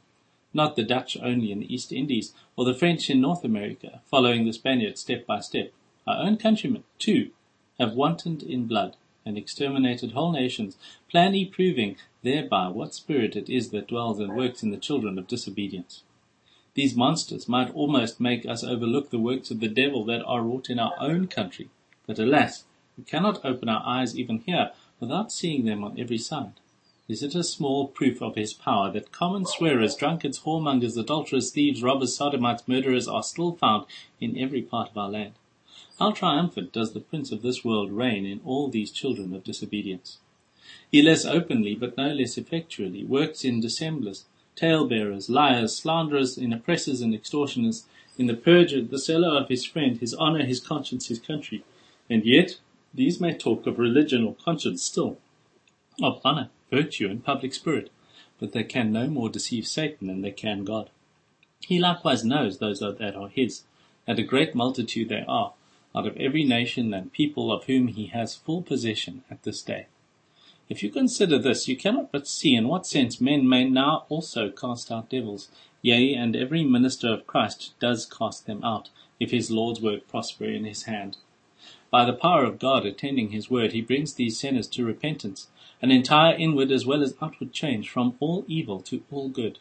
not 0.55 0.75
the 0.75 0.81
Dutch 0.81 1.15
only 1.21 1.51
in 1.51 1.59
the 1.59 1.71
East 1.71 1.91
Indies, 1.91 2.33
or 2.55 2.65
the 2.65 2.73
French 2.73 3.11
in 3.11 3.21
North 3.21 3.43
America, 3.43 4.01
following 4.05 4.43
the 4.43 4.53
Spaniards 4.53 5.01
step 5.01 5.27
by 5.27 5.39
step. 5.39 5.71
Our 6.07 6.23
own 6.23 6.37
countrymen, 6.37 6.85
too, 6.99 7.31
have 7.79 7.93
wantoned 7.93 8.41
in 8.41 8.65
blood, 8.65 8.95
and 9.25 9.37
exterminated 9.37 10.13
whole 10.13 10.31
nations, 10.31 10.77
plainly 11.09 11.43
proving 11.43 11.97
thereby 12.23 12.69
what 12.69 12.95
spirit 12.95 13.35
it 13.35 13.49
is 13.49 13.71
that 13.71 13.89
dwells 13.89 14.19
and 14.19 14.33
works 14.33 14.63
in 14.63 14.71
the 14.71 14.77
children 14.77 15.19
of 15.19 15.27
disobedience. 15.27 16.03
These 16.75 16.95
monsters 16.95 17.49
might 17.49 17.73
almost 17.73 18.21
make 18.21 18.45
us 18.45 18.63
overlook 18.63 19.09
the 19.09 19.19
works 19.19 19.51
of 19.51 19.59
the 19.59 19.67
devil 19.67 20.05
that 20.05 20.23
are 20.23 20.41
wrought 20.41 20.69
in 20.69 20.79
our 20.79 20.93
own 20.97 21.27
country. 21.27 21.69
But 22.05 22.19
alas, 22.19 22.63
we 22.97 23.03
cannot 23.03 23.43
open 23.43 23.67
our 23.67 23.83
eyes 23.85 24.17
even 24.17 24.39
here 24.45 24.71
without 25.01 25.31
seeing 25.31 25.65
them 25.65 25.83
on 25.83 25.99
every 25.99 26.17
side. 26.17 26.61
Is 27.09 27.21
it 27.21 27.35
a 27.35 27.43
small 27.43 27.87
proof 27.87 28.21
of 28.21 28.35
his 28.35 28.53
power 28.53 28.91
that 28.91 29.11
common 29.11 29.45
swearers, 29.45 29.95
drunkards, 29.95 30.39
whoremongers, 30.39 30.97
adulterers, 30.97 31.51
thieves, 31.51 31.83
robbers, 31.83 32.15
sodomites, 32.15 32.67
murderers 32.67 33.07
are 33.07 33.23
still 33.23 33.53
found 33.53 33.85
in 34.21 34.37
every 34.37 34.61
part 34.61 34.89
of 34.91 34.97
our 34.97 35.09
land? 35.09 35.33
How 35.99 36.11
triumphant 36.11 36.73
does 36.73 36.93
the 36.93 36.99
prince 36.99 37.31
of 37.31 37.41
this 37.41 37.65
world 37.65 37.91
reign 37.91 38.23
in 38.25 38.39
all 38.45 38.67
these 38.67 38.91
children 38.91 39.33
of 39.33 39.43
disobedience? 39.43 40.19
He 40.91 41.01
less 41.01 41.25
openly, 41.25 41.73
but 41.73 41.97
no 41.97 42.13
less 42.13 42.37
effectually, 42.37 43.03
works 43.03 43.43
in 43.43 43.61
dissemblers, 43.61 44.25
talebearers, 44.55 45.27
liars, 45.27 45.75
slanderers, 45.75 46.37
in 46.37 46.53
oppressors 46.53 47.01
and 47.01 47.15
extortioners, 47.15 47.85
in 48.15 48.27
the 48.27 48.35
perjurer, 48.35 48.83
the 48.83 48.99
seller 48.99 49.37
of 49.39 49.49
his 49.49 49.65
friend, 49.65 49.97
his 49.97 50.13
honour, 50.13 50.45
his 50.45 50.59
conscience, 50.59 51.07
his 51.07 51.19
country. 51.19 51.63
And 52.09 52.23
yet, 52.25 52.59
these 52.93 53.19
may 53.19 53.35
talk 53.35 53.65
of 53.65 53.79
religion 53.79 54.23
or 54.23 54.35
conscience 54.35 54.83
still, 54.83 55.17
of 56.01 56.21
honour, 56.23 56.49
virtue, 56.69 57.09
and 57.09 57.25
public 57.25 57.53
spirit, 57.55 57.89
but 58.39 58.51
they 58.51 58.63
can 58.63 58.91
no 58.91 59.07
more 59.07 59.29
deceive 59.29 59.65
Satan 59.67 60.07
than 60.07 60.21
they 60.21 60.31
can 60.31 60.63
God. 60.63 60.91
He 61.61 61.79
likewise 61.79 62.23
knows 62.23 62.59
those 62.59 62.79
that 62.79 63.15
are 63.15 63.29
his, 63.29 63.63
and 64.05 64.19
a 64.19 64.23
great 64.23 64.53
multitude 64.53 65.09
they 65.09 65.23
are, 65.27 65.53
out 65.95 66.07
of 66.07 66.17
every 66.17 66.43
nation 66.43 66.93
and 66.93 67.11
people 67.11 67.51
of 67.51 67.65
whom 67.65 67.87
he 67.87 68.07
has 68.07 68.35
full 68.35 68.61
possession 68.61 69.23
at 69.29 69.43
this 69.43 69.61
day. 69.61 69.87
If 70.69 70.83
you 70.83 70.89
consider 70.89 71.39
this, 71.39 71.67
you 71.67 71.77
cannot 71.77 72.11
but 72.11 72.27
see 72.27 72.53
in 72.53 72.67
what 72.67 72.85
sense 72.85 73.21
men 73.21 73.47
may 73.47 73.63
now 73.63 74.05
also 74.09 74.49
cast 74.49 74.91
out 74.91 75.09
devils. 75.09 75.49
Yea, 75.81 76.13
and 76.13 76.35
every 76.35 76.63
minister 76.63 77.07
of 77.13 77.25
Christ 77.25 77.73
does 77.79 78.05
cast 78.05 78.47
them 78.47 78.63
out, 78.63 78.89
if 79.19 79.31
his 79.31 79.49
Lord's 79.49 79.79
work 79.79 80.07
prosper 80.07 80.45
in 80.45 80.65
his 80.65 80.83
hand. 80.83 81.17
By 81.89 82.03
the 82.03 82.13
power 82.13 82.43
of 82.43 82.59
God 82.59 82.85
attending 82.85 83.29
his 83.29 83.49
word, 83.49 83.71
he 83.71 83.81
brings 83.81 84.13
these 84.13 84.37
sinners 84.37 84.67
to 84.67 84.83
repentance, 84.83 85.47
an 85.81 85.91
entire 85.91 86.35
inward 86.35 86.71
as 86.71 86.85
well 86.85 87.01
as 87.01 87.15
outward 87.21 87.53
change 87.53 87.89
from 87.89 88.15
all 88.19 88.43
evil 88.47 88.81
to 88.81 89.03
all 89.09 89.29
good. 89.29 89.59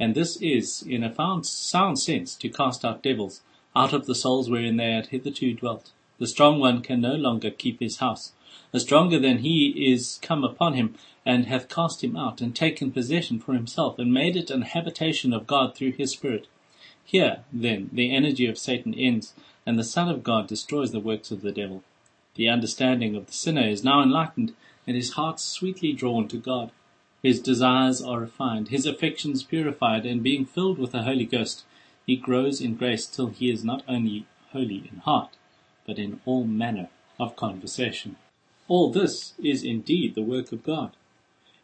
And 0.00 0.14
this 0.14 0.36
is, 0.40 0.82
in 0.82 1.02
a 1.02 1.14
sound 1.44 1.98
sense, 1.98 2.34
to 2.36 2.48
cast 2.48 2.84
out 2.84 3.02
devils, 3.02 3.42
out 3.76 3.92
of 3.92 4.06
the 4.06 4.14
souls 4.14 4.48
wherein 4.48 4.76
they 4.76 4.92
had 4.92 5.08
hitherto 5.08 5.52
dwelt. 5.52 5.92
The 6.18 6.26
strong 6.26 6.58
one 6.58 6.80
can 6.80 7.02
no 7.02 7.14
longer 7.14 7.50
keep 7.50 7.78
his 7.78 7.98
house, 7.98 8.32
A 8.72 8.80
stronger 8.80 9.18
than 9.18 9.38
he 9.38 9.92
is 9.92 10.18
come 10.22 10.44
upon 10.44 10.72
him, 10.72 10.94
and 11.26 11.44
hath 11.46 11.68
cast 11.68 12.02
him 12.02 12.16
out, 12.16 12.40
and 12.40 12.56
taken 12.56 12.90
possession 12.90 13.38
for 13.38 13.52
himself, 13.52 13.98
and 13.98 14.14
made 14.14 14.34
it 14.34 14.50
an 14.50 14.62
habitation 14.62 15.34
of 15.34 15.46
God 15.46 15.74
through 15.74 15.92
his 15.92 16.12
Spirit. 16.12 16.46
Here, 17.04 17.44
then, 17.52 17.90
the 17.92 18.14
energy 18.14 18.46
of 18.46 18.58
Satan 18.58 18.94
ends, 18.94 19.34
and 19.66 19.78
the 19.78 19.84
Son 19.84 20.08
of 20.08 20.22
God 20.22 20.46
destroys 20.46 20.92
the 20.92 21.00
works 21.00 21.30
of 21.30 21.42
the 21.42 21.52
devil. 21.52 21.84
The 22.34 22.48
understanding 22.48 23.14
of 23.14 23.26
the 23.26 23.32
sinner 23.32 23.68
is 23.68 23.84
now 23.84 24.02
enlightened, 24.02 24.54
and 24.86 24.96
his 24.96 25.12
heart 25.12 25.38
sweetly 25.38 25.92
drawn 25.92 26.28
to 26.28 26.38
God. 26.38 26.70
His 27.22 27.40
desires 27.40 28.00
are 28.00 28.20
refined, 28.20 28.68
his 28.68 28.86
affections 28.86 29.42
purified, 29.42 30.06
and 30.06 30.22
being 30.22 30.46
filled 30.46 30.78
with 30.78 30.92
the 30.92 31.02
Holy 31.02 31.26
Ghost, 31.26 31.64
he 32.06 32.16
grows 32.16 32.60
in 32.60 32.76
grace 32.76 33.06
till 33.06 33.28
he 33.28 33.50
is 33.50 33.64
not 33.64 33.82
only 33.88 34.26
holy 34.52 34.88
in 34.90 34.98
heart, 35.00 35.30
but 35.86 35.98
in 35.98 36.20
all 36.24 36.44
manner 36.44 36.88
of 37.18 37.36
conversation. 37.36 38.16
All 38.68 38.90
this 38.90 39.34
is 39.42 39.64
indeed 39.64 40.14
the 40.14 40.22
work 40.22 40.52
of 40.52 40.64
God. 40.64 40.92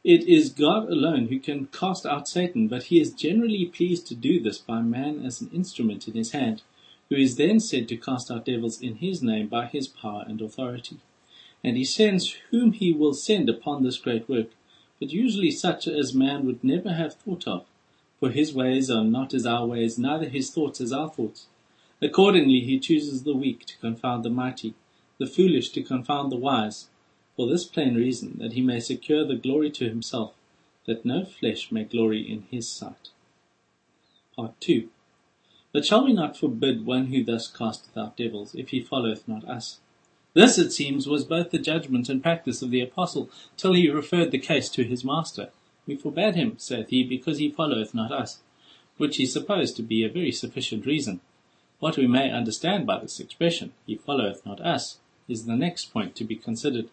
It 0.04 0.24
is 0.24 0.50
God 0.50 0.88
alone 0.90 1.28
who 1.28 1.38
can 1.38 1.66
cast 1.66 2.04
out 2.04 2.26
Satan, 2.26 2.66
but 2.66 2.84
he 2.84 3.00
is 3.00 3.12
generally 3.12 3.66
pleased 3.66 4.06
to 4.08 4.16
do 4.16 4.40
this 4.40 4.58
by 4.58 4.82
man 4.82 5.24
as 5.24 5.40
an 5.40 5.50
instrument 5.52 6.08
in 6.08 6.14
his 6.14 6.32
hand, 6.32 6.62
who 7.08 7.14
is 7.14 7.36
then 7.36 7.60
said 7.60 7.86
to 7.88 7.96
cast 7.96 8.30
out 8.30 8.46
devils 8.46 8.80
in 8.80 8.96
his 8.96 9.22
name 9.22 9.46
by 9.46 9.66
his 9.66 9.86
power 9.86 10.24
and 10.26 10.40
authority. 10.40 10.98
And 11.62 11.76
he 11.76 11.84
sends 11.84 12.36
whom 12.50 12.72
he 12.72 12.92
will 12.92 13.14
send 13.14 13.48
upon 13.48 13.84
this 13.84 13.98
great 13.98 14.28
work, 14.28 14.48
but 14.98 15.10
usually 15.10 15.52
such 15.52 15.86
as 15.86 16.14
man 16.14 16.46
would 16.46 16.64
never 16.64 16.94
have 16.94 17.14
thought 17.14 17.46
of. 17.46 17.64
For 18.22 18.30
his 18.30 18.54
ways 18.54 18.88
are 18.88 19.02
not 19.02 19.34
as 19.34 19.44
our 19.46 19.66
ways, 19.66 19.98
neither 19.98 20.28
his 20.28 20.48
thoughts 20.48 20.80
as 20.80 20.92
our 20.92 21.10
thoughts. 21.10 21.48
Accordingly 22.00 22.60
he 22.60 22.78
chooses 22.78 23.24
the 23.24 23.34
weak 23.34 23.66
to 23.66 23.78
confound 23.78 24.24
the 24.24 24.30
mighty, 24.30 24.74
the 25.18 25.26
foolish 25.26 25.70
to 25.70 25.82
confound 25.82 26.30
the 26.30 26.36
wise, 26.36 26.88
for 27.34 27.48
this 27.48 27.64
plain 27.64 27.96
reason, 27.96 28.38
that 28.38 28.52
he 28.52 28.60
may 28.60 28.78
secure 28.78 29.26
the 29.26 29.34
glory 29.34 29.72
to 29.72 29.88
himself, 29.88 30.34
that 30.86 31.04
no 31.04 31.24
flesh 31.24 31.72
may 31.72 31.82
glory 31.82 32.20
in 32.20 32.44
his 32.48 32.68
sight. 32.68 33.08
Part 34.36 34.52
2 34.60 34.88
But 35.72 35.84
shall 35.84 36.04
we 36.04 36.12
not 36.12 36.36
forbid 36.36 36.86
one 36.86 37.06
who 37.06 37.24
thus 37.24 37.48
casteth 37.48 37.96
out 37.96 38.16
devils, 38.16 38.54
if 38.54 38.68
he 38.68 38.78
followeth 38.78 39.26
not 39.26 39.44
us? 39.48 39.80
This, 40.32 40.58
it 40.58 40.70
seems, 40.70 41.08
was 41.08 41.24
both 41.24 41.50
the 41.50 41.58
judgment 41.58 42.08
and 42.08 42.22
practice 42.22 42.62
of 42.62 42.70
the 42.70 42.82
apostle, 42.82 43.30
till 43.56 43.72
he 43.72 43.90
referred 43.90 44.30
the 44.30 44.38
case 44.38 44.68
to 44.68 44.84
his 44.84 45.04
master. 45.04 45.50
We 45.86 45.96
forbade 45.96 46.34
him, 46.34 46.54
saith 46.58 46.88
he, 46.90 47.02
because 47.02 47.38
he 47.38 47.50
followeth 47.50 47.94
not 47.94 48.12
us, 48.12 48.40
which 48.98 49.16
he 49.16 49.26
supposed 49.26 49.76
to 49.76 49.82
be 49.82 50.04
a 50.04 50.08
very 50.08 50.32
sufficient 50.32 50.86
reason. 50.86 51.20
What 51.80 51.96
we 51.96 52.06
may 52.06 52.30
understand 52.30 52.86
by 52.86 53.00
this 53.00 53.18
expression, 53.18 53.72
he 53.86 53.96
followeth 53.96 54.46
not 54.46 54.60
us, 54.60 54.98
is 55.28 55.46
the 55.46 55.56
next 55.56 55.92
point 55.92 56.14
to 56.16 56.24
be 56.24 56.36
considered. 56.36 56.88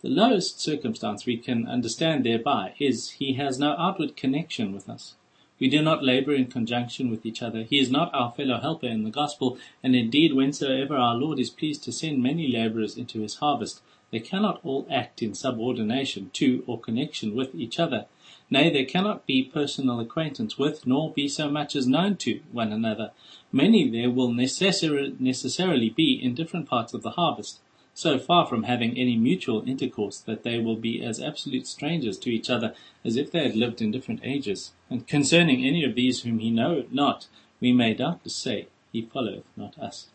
The 0.00 0.08
lowest 0.08 0.60
circumstance 0.60 1.26
we 1.26 1.36
can 1.36 1.66
understand 1.66 2.24
thereby 2.24 2.74
is, 2.78 3.10
he 3.10 3.32
has 3.32 3.58
no 3.58 3.74
outward 3.76 4.16
connection 4.16 4.72
with 4.72 4.88
us. 4.88 5.16
We 5.58 5.68
do 5.68 5.82
not 5.82 6.04
labor 6.04 6.32
in 6.32 6.46
conjunction 6.46 7.10
with 7.10 7.26
each 7.26 7.42
other. 7.42 7.64
He 7.64 7.80
is 7.80 7.90
not 7.90 8.14
our 8.14 8.30
fellow 8.30 8.60
helper 8.60 8.86
in 8.86 9.02
the 9.02 9.10
gospel, 9.10 9.58
and 9.82 9.96
indeed 9.96 10.32
whensoever 10.32 10.96
our 10.96 11.16
Lord 11.16 11.40
is 11.40 11.50
pleased 11.50 11.82
to 11.84 11.92
send 11.92 12.22
many 12.22 12.46
laborers 12.46 12.96
into 12.96 13.22
his 13.22 13.36
harvest, 13.36 13.80
they 14.10 14.20
cannot 14.20 14.60
all 14.64 14.86
act 14.90 15.22
in 15.22 15.34
subordination 15.34 16.30
to 16.34 16.64
or 16.66 16.80
connection 16.80 17.34
with 17.34 17.54
each 17.54 17.78
other. 17.78 18.06
Nay, 18.50 18.70
there 18.70 18.86
cannot 18.86 19.26
be 19.26 19.42
personal 19.42 20.00
acquaintance 20.00 20.56
with, 20.56 20.86
nor 20.86 21.12
be 21.12 21.28
so 21.28 21.50
much 21.50 21.76
as 21.76 21.86
known 21.86 22.16
to, 22.16 22.40
one 22.50 22.72
another. 22.72 23.10
Many 23.52 23.90
there 23.90 24.10
will 24.10 24.32
necessarily 24.32 25.90
be 25.90 26.18
in 26.22 26.34
different 26.34 26.68
parts 26.68 26.94
of 26.94 27.02
the 27.02 27.10
harvest, 27.10 27.60
so 27.92 28.18
far 28.18 28.46
from 28.46 28.62
having 28.62 28.96
any 28.96 29.16
mutual 29.16 29.68
intercourse 29.68 30.20
that 30.20 30.44
they 30.44 30.58
will 30.58 30.76
be 30.76 31.04
as 31.04 31.20
absolute 31.20 31.66
strangers 31.66 32.16
to 32.18 32.30
each 32.30 32.48
other 32.48 32.74
as 33.04 33.16
if 33.16 33.30
they 33.30 33.42
had 33.42 33.56
lived 33.56 33.82
in 33.82 33.90
different 33.90 34.20
ages. 34.24 34.72
And 34.88 35.06
concerning 35.06 35.64
any 35.64 35.84
of 35.84 35.94
these 35.94 36.22
whom 36.22 36.38
he 36.38 36.50
know 36.50 36.84
not, 36.90 37.26
we 37.60 37.72
may 37.72 37.92
doubtless 37.92 38.36
say, 38.36 38.68
He 38.92 39.02
followeth 39.02 39.44
not 39.56 39.78
us. 39.78 40.08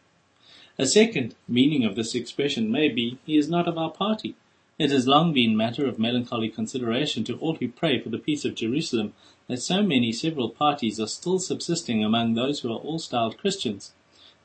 A 0.80 0.88
second 0.88 1.36
meaning 1.48 1.86
of 1.86 1.96
this 1.96 2.16
expression 2.16 2.72
may 2.72 2.90
be, 2.90 3.20
He 3.26 3.38
is 3.38 3.48
not 3.48 3.68
of 3.68 3.78
our 3.78 3.92
party. 3.92 4.36
It 4.80 4.90
has 4.90 5.08
long 5.08 5.32
been 5.32 5.56
matter 5.56 5.86
of 5.86 6.00
melancholy 6.00 6.50
consideration 6.50 7.24
to 7.26 7.38
all 7.38 7.56
who 7.56 7.68
pray 7.68 8.00
for 8.00 8.10
the 8.10 8.18
peace 8.18 8.44
of 8.44 8.56
Jerusalem 8.56 9.14
that 9.48 9.62
so 9.62 9.84
many 9.84 10.12
several 10.12 10.50
parties 10.50 11.00
are 11.00 11.08
still 11.08 11.38
subsisting 11.38 12.04
among 12.04 12.34
those 12.34 12.62
who 12.62 12.72
are 12.72 12.80
all 12.80 12.98
styled 12.98 13.38
Christians. 13.38 13.94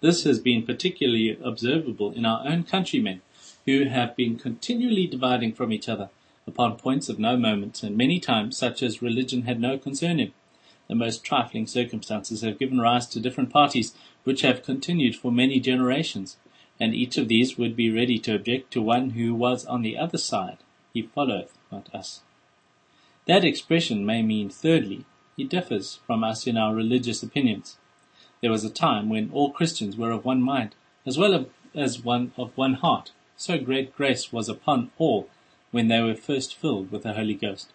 This 0.03 0.25
has 0.25 0.39
been 0.39 0.65
particularly 0.65 1.39
observable 1.43 2.13
in 2.13 2.27
our 2.27 2.47
own 2.47 2.65
countrymen, 2.65 3.23
who 3.65 3.85
have 3.85 4.15
been 4.15 4.37
continually 4.37 5.07
dividing 5.07 5.55
from 5.55 5.73
each 5.73 5.89
other 5.89 6.11
upon 6.47 6.77
points 6.77 7.09
of 7.09 7.19
no 7.19 7.39
moment, 7.39 7.83
and 7.83 7.97
many 7.97 8.21
times 8.21 8.57
such 8.57 8.83
as 8.83 9.01
religion 9.01 9.43
had 9.43 9.61
no 9.61 9.79
concern 9.79 10.21
in. 10.21 10.33
The 10.89 10.95
most 10.95 11.25
trifling 11.25 11.67
circumstances 11.67 12.41
have 12.41 12.59
given 12.59 12.81
rise 12.81 13.07
to 13.09 13.21
different 13.21 13.51
parties, 13.51 13.95
which 14.29 14.43
have 14.43 14.63
continued 14.63 15.17
for 15.17 15.33
many 15.33 15.59
generations, 15.59 16.37
and 16.79 16.95
each 16.95 17.17
of 17.17 17.29
these 17.29 17.57
would 17.57 17.75
be 17.75 17.91
ready 17.91 18.19
to 18.19 18.35
object 18.35 18.71
to 18.71 18.83
one 18.83 19.09
who 19.13 19.35
was 19.35 19.65
on 19.65 19.81
the 19.81 19.97
other 19.97 20.19
side. 20.19 20.59
He 20.93 21.01
followeth 21.01 21.57
not 21.73 21.89
us. 21.95 22.21
That 23.25 23.43
expression 23.43 24.05
may 24.05 24.21
mean, 24.21 24.51
thirdly, 24.51 25.07
he 25.35 25.45
differs 25.45 26.01
from 26.07 26.23
us 26.25 26.47
in 26.47 26.59
our 26.59 26.75
religious 26.75 27.23
opinions. 27.23 27.79
There 28.43 28.51
was 28.51 28.65
a 28.65 28.69
time 28.69 29.09
when 29.09 29.31
all 29.33 29.51
Christians 29.51 29.97
were 29.97 30.11
of 30.11 30.27
one 30.27 30.43
mind, 30.43 30.75
as 31.07 31.17
well 31.17 31.47
as 31.75 32.05
one 32.05 32.33
of 32.37 32.55
one 32.55 32.75
heart, 32.75 33.13
so 33.35 33.57
great 33.57 33.97
grace 33.97 34.31
was 34.31 34.51
upon 34.51 34.91
all 34.99 35.31
when 35.71 35.89
they 35.89 36.03
were 36.03 36.15
first 36.15 36.55
filled 36.55 36.93
with 36.93 37.05
the 37.05 37.15
Holy 37.15 37.33
Ghost. 37.33 37.73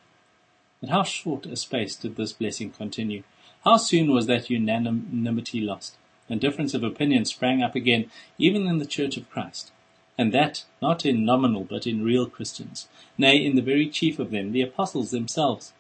But 0.81 0.91
how 0.91 1.01
short 1.01 1.47
a 1.47 1.55
space 1.55 1.95
did 1.95 2.15
this 2.15 2.31
blessing 2.31 2.69
continue? 2.69 3.23
How 3.63 3.77
soon 3.77 4.11
was 4.11 4.27
that 4.27 4.51
unanimity 4.51 5.59
lost, 5.59 5.97
and 6.29 6.39
difference 6.39 6.73
of 6.73 6.83
opinion 6.83 7.25
sprang 7.25 7.61
up 7.61 7.75
again, 7.75 8.09
even 8.37 8.67
in 8.67 8.77
the 8.77 8.85
Church 8.85 9.17
of 9.17 9.29
Christ, 9.29 9.71
and 10.17 10.33
that 10.33 10.63
not 10.81 11.05
in 11.05 11.25
nominal 11.25 11.63
but 11.63 11.87
in 11.87 12.03
real 12.03 12.27
Christians, 12.27 12.87
nay, 13.17 13.37
in 13.37 13.55
the 13.55 13.61
very 13.61 13.89
chief 13.89 14.19
of 14.19 14.31
them, 14.31 14.51
the 14.51 14.61
apostles 14.61 15.11
themselves. 15.11 15.73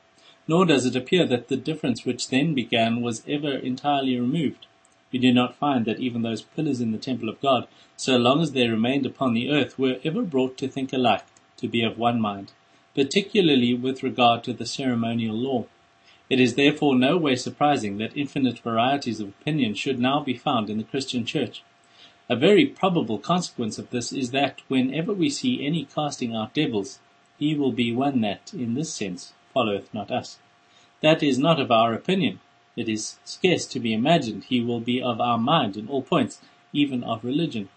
Nor 0.47 0.65
does 0.65 0.85
it 0.85 0.95
appear 0.95 1.25
that 1.25 1.47
the 1.47 1.55
difference 1.55 2.05
which 2.05 2.29
then 2.29 2.53
began 2.53 3.01
was 3.01 3.23
ever 3.27 3.53
entirely 3.53 4.19
removed 4.19 4.67
we 5.13 5.19
do 5.19 5.31
not 5.31 5.55
find 5.55 5.85
that 5.85 5.99
even 5.99 6.23
those 6.23 6.41
pillars 6.41 6.81
in 6.81 6.91
the 6.91 6.97
temple 6.97 7.29
of 7.29 7.39
God, 7.39 7.67
so 7.95 8.17
long 8.17 8.41
as 8.41 8.51
they 8.51 8.67
remained 8.67 9.05
upon 9.05 9.35
the 9.35 9.51
earth, 9.51 9.77
were 9.77 9.99
ever 10.03 10.23
brought 10.23 10.57
to 10.57 10.67
think 10.67 10.91
alike, 10.91 11.25
to 11.57 11.67
be 11.67 11.83
of 11.83 11.99
one 11.99 12.19
mind, 12.19 12.51
particularly 12.95 13.75
with 13.75 14.01
regard 14.01 14.43
to 14.43 14.53
the 14.53 14.65
ceremonial 14.65 15.35
law. 15.35 15.65
It 16.29 16.39
is 16.39 16.55
therefore 16.55 16.95
no 16.95 17.17
way 17.17 17.35
surprising 17.35 17.97
that 17.97 18.15
infinite 18.15 18.59
varieties 18.59 19.19
of 19.19 19.29
opinion 19.29 19.73
should 19.73 19.99
now 19.99 20.21
be 20.21 20.35
found 20.35 20.69
in 20.69 20.77
the 20.77 20.83
Christian 20.83 21.25
Church. 21.25 21.63
A 22.29 22.35
very 22.35 22.65
probable 22.65 23.19
consequence 23.19 23.77
of 23.77 23.89
this 23.89 24.13
is 24.13 24.31
that 24.31 24.61
whenever 24.69 25.13
we 25.13 25.29
see 25.29 25.65
any 25.65 25.85
casting 25.85 26.33
out 26.33 26.53
devils, 26.53 26.99
he 27.37 27.55
will 27.55 27.73
be 27.73 27.93
one 27.93 28.21
that, 28.21 28.53
in 28.53 28.73
this 28.73 28.93
sense, 28.93 29.33
followeth 29.53 29.93
not 29.93 30.11
us. 30.11 30.39
That 31.01 31.21
is 31.21 31.37
not 31.37 31.59
of 31.59 31.71
our 31.71 31.93
opinion, 31.93 32.39
it 32.75 32.89
is 32.89 33.17
scarce 33.23 33.65
to 33.67 33.79
be 33.79 33.93
imagined 33.93 34.45
he 34.45 34.61
will 34.61 34.79
be 34.79 35.01
of 35.01 35.21
our 35.21 35.37
mind 35.37 35.77
in 35.77 35.87
all 35.87 36.01
points, 36.01 36.39
even 36.71 37.03
of 37.03 37.23
religion. 37.23 37.69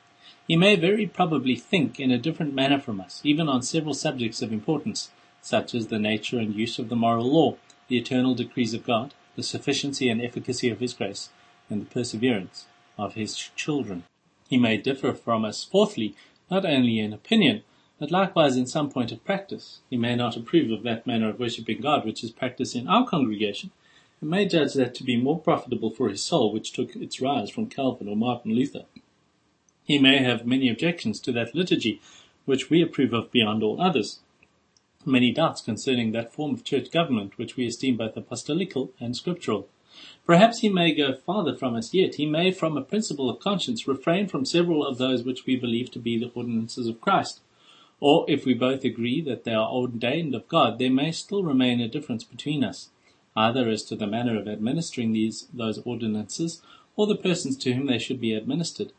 He 0.49 0.57
may 0.57 0.77
very 0.77 1.07
probably 1.07 1.57
think 1.57 2.01
in 2.01 2.11
a 2.11 2.19
different 2.19 2.55
manner 2.55 2.79
from 2.79 3.01
us, 3.01 3.21
even 3.25 3.49
on 3.49 3.63
several 3.63 3.95
subjects 3.95 4.41
of 4.41 4.53
importance, 4.53 5.11
such 5.43 5.75
as 5.75 5.89
the 5.89 5.99
nature 5.99 6.39
and 6.39 6.55
use 6.55 6.79
of 6.79 6.89
the 6.89 6.97
moral 6.97 7.31
law, 7.31 7.57
the 7.89 7.99
eternal 7.99 8.35
decrees 8.35 8.75
of 8.75 8.85
God, 8.85 9.15
the 9.37 9.43
sufficiency 9.43 10.09
and 10.09 10.21
efficacy 10.21 10.69
of 10.69 10.81
His 10.81 10.95
grace, 10.95 11.31
and 11.69 11.81
the 11.81 11.87
perseverance 11.87 12.67
of 12.99 13.15
His 13.15 13.37
children. 13.37 14.05
He 14.49 14.57
may 14.57 14.77
differ 14.77 15.13
from 15.13 15.45
us, 15.45 15.65
fourthly, 15.65 16.15
not 16.51 16.65
only 16.65 16.99
in 16.99 17.13
opinion, 17.13 17.63
but 17.99 18.11
likewise 18.11 18.57
in 18.57 18.67
some 18.67 18.91
point 18.91 19.11
of 19.13 19.25
practice. 19.25 19.81
He 19.91 19.97
may 19.97 20.15
not 20.15 20.37
approve 20.37 20.71
of 20.71 20.83
that 20.85 21.07
manner 21.07 21.31
of 21.31 21.41
worshipping 21.41 21.81
God 21.81 22.05
which 22.05 22.23
is 22.23 22.31
practised 22.31 22.77
in 22.77 22.89
our 22.89 23.07
congregation, 23.07 23.71
and 24.21 24.31
may 24.31 24.47
judge 24.47 24.75
that 24.75 24.95
to 24.97 25.05
be 25.05 25.17
more 25.17 25.39
profitable 25.39 25.91
for 25.91 26.09
his 26.09 26.23
soul 26.23 26.53
which 26.53 26.73
took 26.73 26.95
its 26.95 27.21
rise 27.21 27.51
from 27.51 27.69
Calvin 27.69 28.09
or 28.09 28.17
Martin 28.17 28.55
Luther. 28.55 28.85
He 29.85 29.99
may 29.99 30.19
have 30.19 30.47
many 30.47 30.69
objections 30.69 31.21
to 31.21 31.33
that 31.33 31.55
liturgy 31.55 32.01
which 32.45 32.71
we 32.71 32.83
approve 32.83 33.13
of 33.13 33.31
beyond 33.31 33.63
all 33.63 33.81
others, 33.81 34.21
many 35.07 35.33
doubts 35.33 35.61
concerning 35.61 36.13
that 36.13 36.33
form 36.33 36.55
of 36.55 36.65
church 36.65 36.91
government 36.91 37.39
which 37.39 37.57
we 37.57 37.67
esteem 37.67 37.97
both 37.97 38.17
apostolical 38.17 38.93
and 39.01 39.17
scriptural. 39.17 39.69
Perhaps 40.27 40.59
he 40.59 40.69
may 40.69 40.93
go 40.93 41.15
farther 41.15 41.57
from 41.57 41.75
us 41.75 41.95
yet. 41.95 42.17
He 42.17 42.27
may, 42.27 42.51
from 42.51 42.77
a 42.77 42.83
principle 42.83 43.31
of 43.31 43.41
conscience, 43.41 43.89
refrain 43.89 44.29
from 44.29 44.45
several 44.45 44.85
of 44.85 44.99
those 44.99 45.23
which 45.23 45.47
we 45.47 45.57
believe 45.57 45.91
to 45.93 45.99
be 45.99 46.19
the 46.19 46.31
ordinances 46.35 46.87
of 46.87 47.01
Christ. 47.01 47.41
Or, 47.99 48.27
if 48.29 48.45
we 48.45 48.53
both 48.53 48.85
agree 48.85 49.23
that 49.23 49.45
they 49.45 49.55
are 49.55 49.71
ordained 49.71 50.35
of 50.35 50.49
God, 50.49 50.79
there 50.79 50.91
may 50.91 51.13
still 51.13 51.43
remain 51.43 51.81
a 51.81 51.89
difference 51.89 52.25
between 52.25 52.63
us 52.63 52.91
either 53.37 53.69
as 53.69 53.83
to 53.85 53.95
the 53.95 54.07
manner 54.07 54.39
of 54.39 54.49
administering 54.49 55.13
these 55.13 55.47
those 55.53 55.79
ordinances, 55.85 56.63
or 56.97 57.07
the 57.07 57.15
persons 57.17 57.57
to 57.59 57.75
whom 57.75 57.87
they 57.87 57.99
should 57.99 58.21
be 58.21 58.33
administered. 58.33 58.93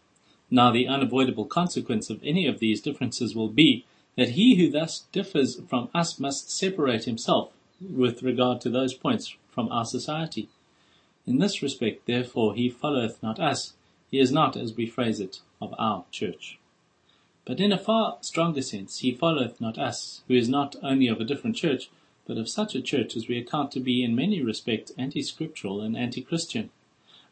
Now 0.51 0.71
the 0.71 0.87
unavoidable 0.87 1.45
consequence 1.45 2.09
of 2.09 2.23
any 2.23 2.45
of 2.45 2.59
these 2.59 2.81
differences 2.81 3.35
will 3.35 3.49
be, 3.49 3.85
that 4.17 4.29
he 4.29 4.55
who 4.55 4.69
thus 4.69 5.05
differs 5.11 5.61
from 5.69 5.89
us 5.93 6.19
must 6.19 6.51
separate 6.51 7.05
himself 7.05 7.53
with 7.79 8.23
regard 8.23 8.59
to 8.59 8.69
those 8.69 8.93
points 8.93 9.35
from 9.49 9.71
our 9.71 9.85
society. 9.85 10.49
In 11.25 11.37
this 11.37 11.61
respect, 11.61 12.07
therefore, 12.07 12.55
he 12.55 12.67
followeth 12.69 13.21
not 13.21 13.39
us, 13.39 13.73
he 14.09 14.19
is 14.19 14.31
not, 14.31 14.57
as 14.57 14.75
we 14.75 14.87
phrase 14.87 15.19
it, 15.19 15.41
of 15.61 15.75
our 15.77 16.05
church. 16.11 16.57
But 17.45 17.59
in 17.59 17.71
a 17.71 17.77
far 17.77 18.17
stronger 18.21 18.61
sense, 18.61 18.99
he 18.99 19.13
followeth 19.13 19.61
not 19.61 19.77
us, 19.77 20.21
who 20.27 20.33
is 20.33 20.49
not 20.49 20.75
only 20.81 21.07
of 21.07 21.21
a 21.21 21.25
different 21.25 21.55
church, 21.55 21.89
but 22.25 22.37
of 22.37 22.49
such 22.49 22.75
a 22.75 22.81
church 22.81 23.15
as 23.15 23.27
we 23.27 23.37
account 23.37 23.71
to 23.71 23.79
be 23.79 24.03
in 24.03 24.15
many 24.15 24.41
respects 24.41 24.91
anti-scriptural 24.97 25.79
and 25.79 25.95
anti-Christian. 25.95 26.71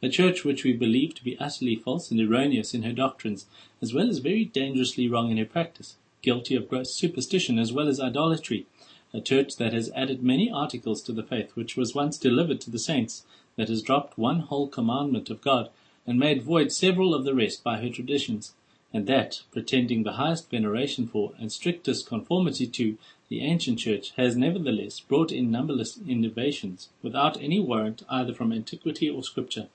A 0.03 0.09
church 0.09 0.45
which 0.45 0.63
we 0.63 0.73
believe 0.73 1.15
to 1.15 1.23
be 1.23 1.37
utterly 1.39 1.75
false 1.75 2.11
and 2.11 2.19
erroneous 2.19 2.73
in 2.73 2.83
her 2.83 2.93
doctrines, 2.93 3.47
as 3.81 3.93
well 3.93 4.09
as 4.09 4.19
very 4.19 4.45
dangerously 4.45 5.09
wrong 5.09 5.31
in 5.31 5.37
her 5.37 5.45
practice, 5.45 5.95
guilty 6.25 6.55
of 6.55 6.67
gross 6.67 6.93
superstition 6.93 7.57
as 7.59 7.71
well 7.71 7.87
as 7.87 7.99
idolatry, 7.99 8.65
a 9.13 9.21
church 9.21 9.55
that 9.57 9.71
has 9.71 9.91
added 9.95 10.23
many 10.23 10.51
articles 10.51 11.01
to 11.03 11.13
the 11.13 11.23
faith 11.23 11.55
which 11.55 11.77
was 11.77 11.95
once 11.95 12.17
delivered 12.17 12.59
to 12.59 12.71
the 12.71 12.79
saints, 12.79 13.23
that 13.55 13.69
has 13.69 13.81
dropped 13.81 14.17
one 14.17 14.39
whole 14.39 14.67
commandment 14.67 15.29
of 15.29 15.39
God, 15.41 15.69
and 16.05 16.19
made 16.19 16.41
void 16.41 16.71
several 16.71 17.13
of 17.13 17.23
the 17.23 17.35
rest 17.35 17.63
by 17.63 17.77
her 17.77 17.89
traditions, 17.89 18.53
and 18.91 19.07
that, 19.07 19.41
pretending 19.51 20.03
the 20.03 20.13
highest 20.13 20.49
veneration 20.49 21.07
for 21.07 21.33
and 21.37 21.51
strictest 21.51 22.07
conformity 22.07 22.65
to 22.65 22.97
the 23.29 23.41
ancient 23.41 23.79
church, 23.79 24.11
has 24.17 24.35
nevertheless 24.35 24.99
brought 24.99 25.31
in 25.31 25.51
numberless 25.51 25.99
innovations, 26.07 26.89
without 27.01 27.41
any 27.41 27.59
warrant 27.59 28.03
either 28.09 28.33
from 28.33 28.51
antiquity 28.51 29.09
or 29.09 29.23
scripture. 29.23 29.67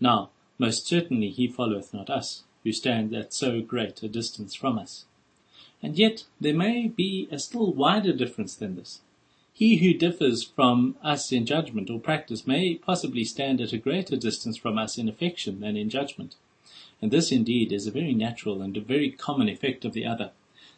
Now, 0.00 0.30
most 0.58 0.86
certainly 0.86 1.30
he 1.30 1.48
followeth 1.48 1.94
not 1.94 2.10
us, 2.10 2.42
who 2.64 2.72
stand 2.72 3.14
at 3.14 3.32
so 3.32 3.60
great 3.60 4.02
a 4.02 4.08
distance 4.08 4.54
from 4.54 4.78
us. 4.78 5.04
And 5.82 5.98
yet 5.98 6.24
there 6.40 6.54
may 6.54 6.88
be 6.88 7.28
a 7.30 7.38
still 7.38 7.72
wider 7.72 8.12
difference 8.12 8.54
than 8.54 8.76
this. 8.76 9.00
He 9.52 9.76
who 9.76 9.94
differs 9.94 10.42
from 10.42 10.96
us 11.02 11.32
in 11.32 11.46
judgment 11.46 11.88
or 11.88 11.98
practice 11.98 12.46
may 12.46 12.74
possibly 12.74 13.24
stand 13.24 13.60
at 13.60 13.72
a 13.72 13.78
greater 13.78 14.16
distance 14.16 14.56
from 14.56 14.76
us 14.76 14.98
in 14.98 15.08
affection 15.08 15.60
than 15.60 15.76
in 15.76 15.88
judgment. 15.88 16.36
And 17.00 17.10
this 17.10 17.32
indeed 17.32 17.72
is 17.72 17.86
a 17.86 17.90
very 17.90 18.14
natural 18.14 18.62
and 18.62 18.76
a 18.76 18.80
very 18.80 19.10
common 19.10 19.48
effect 19.48 19.84
of 19.84 19.92
the 19.92 20.06
other. 20.06 20.32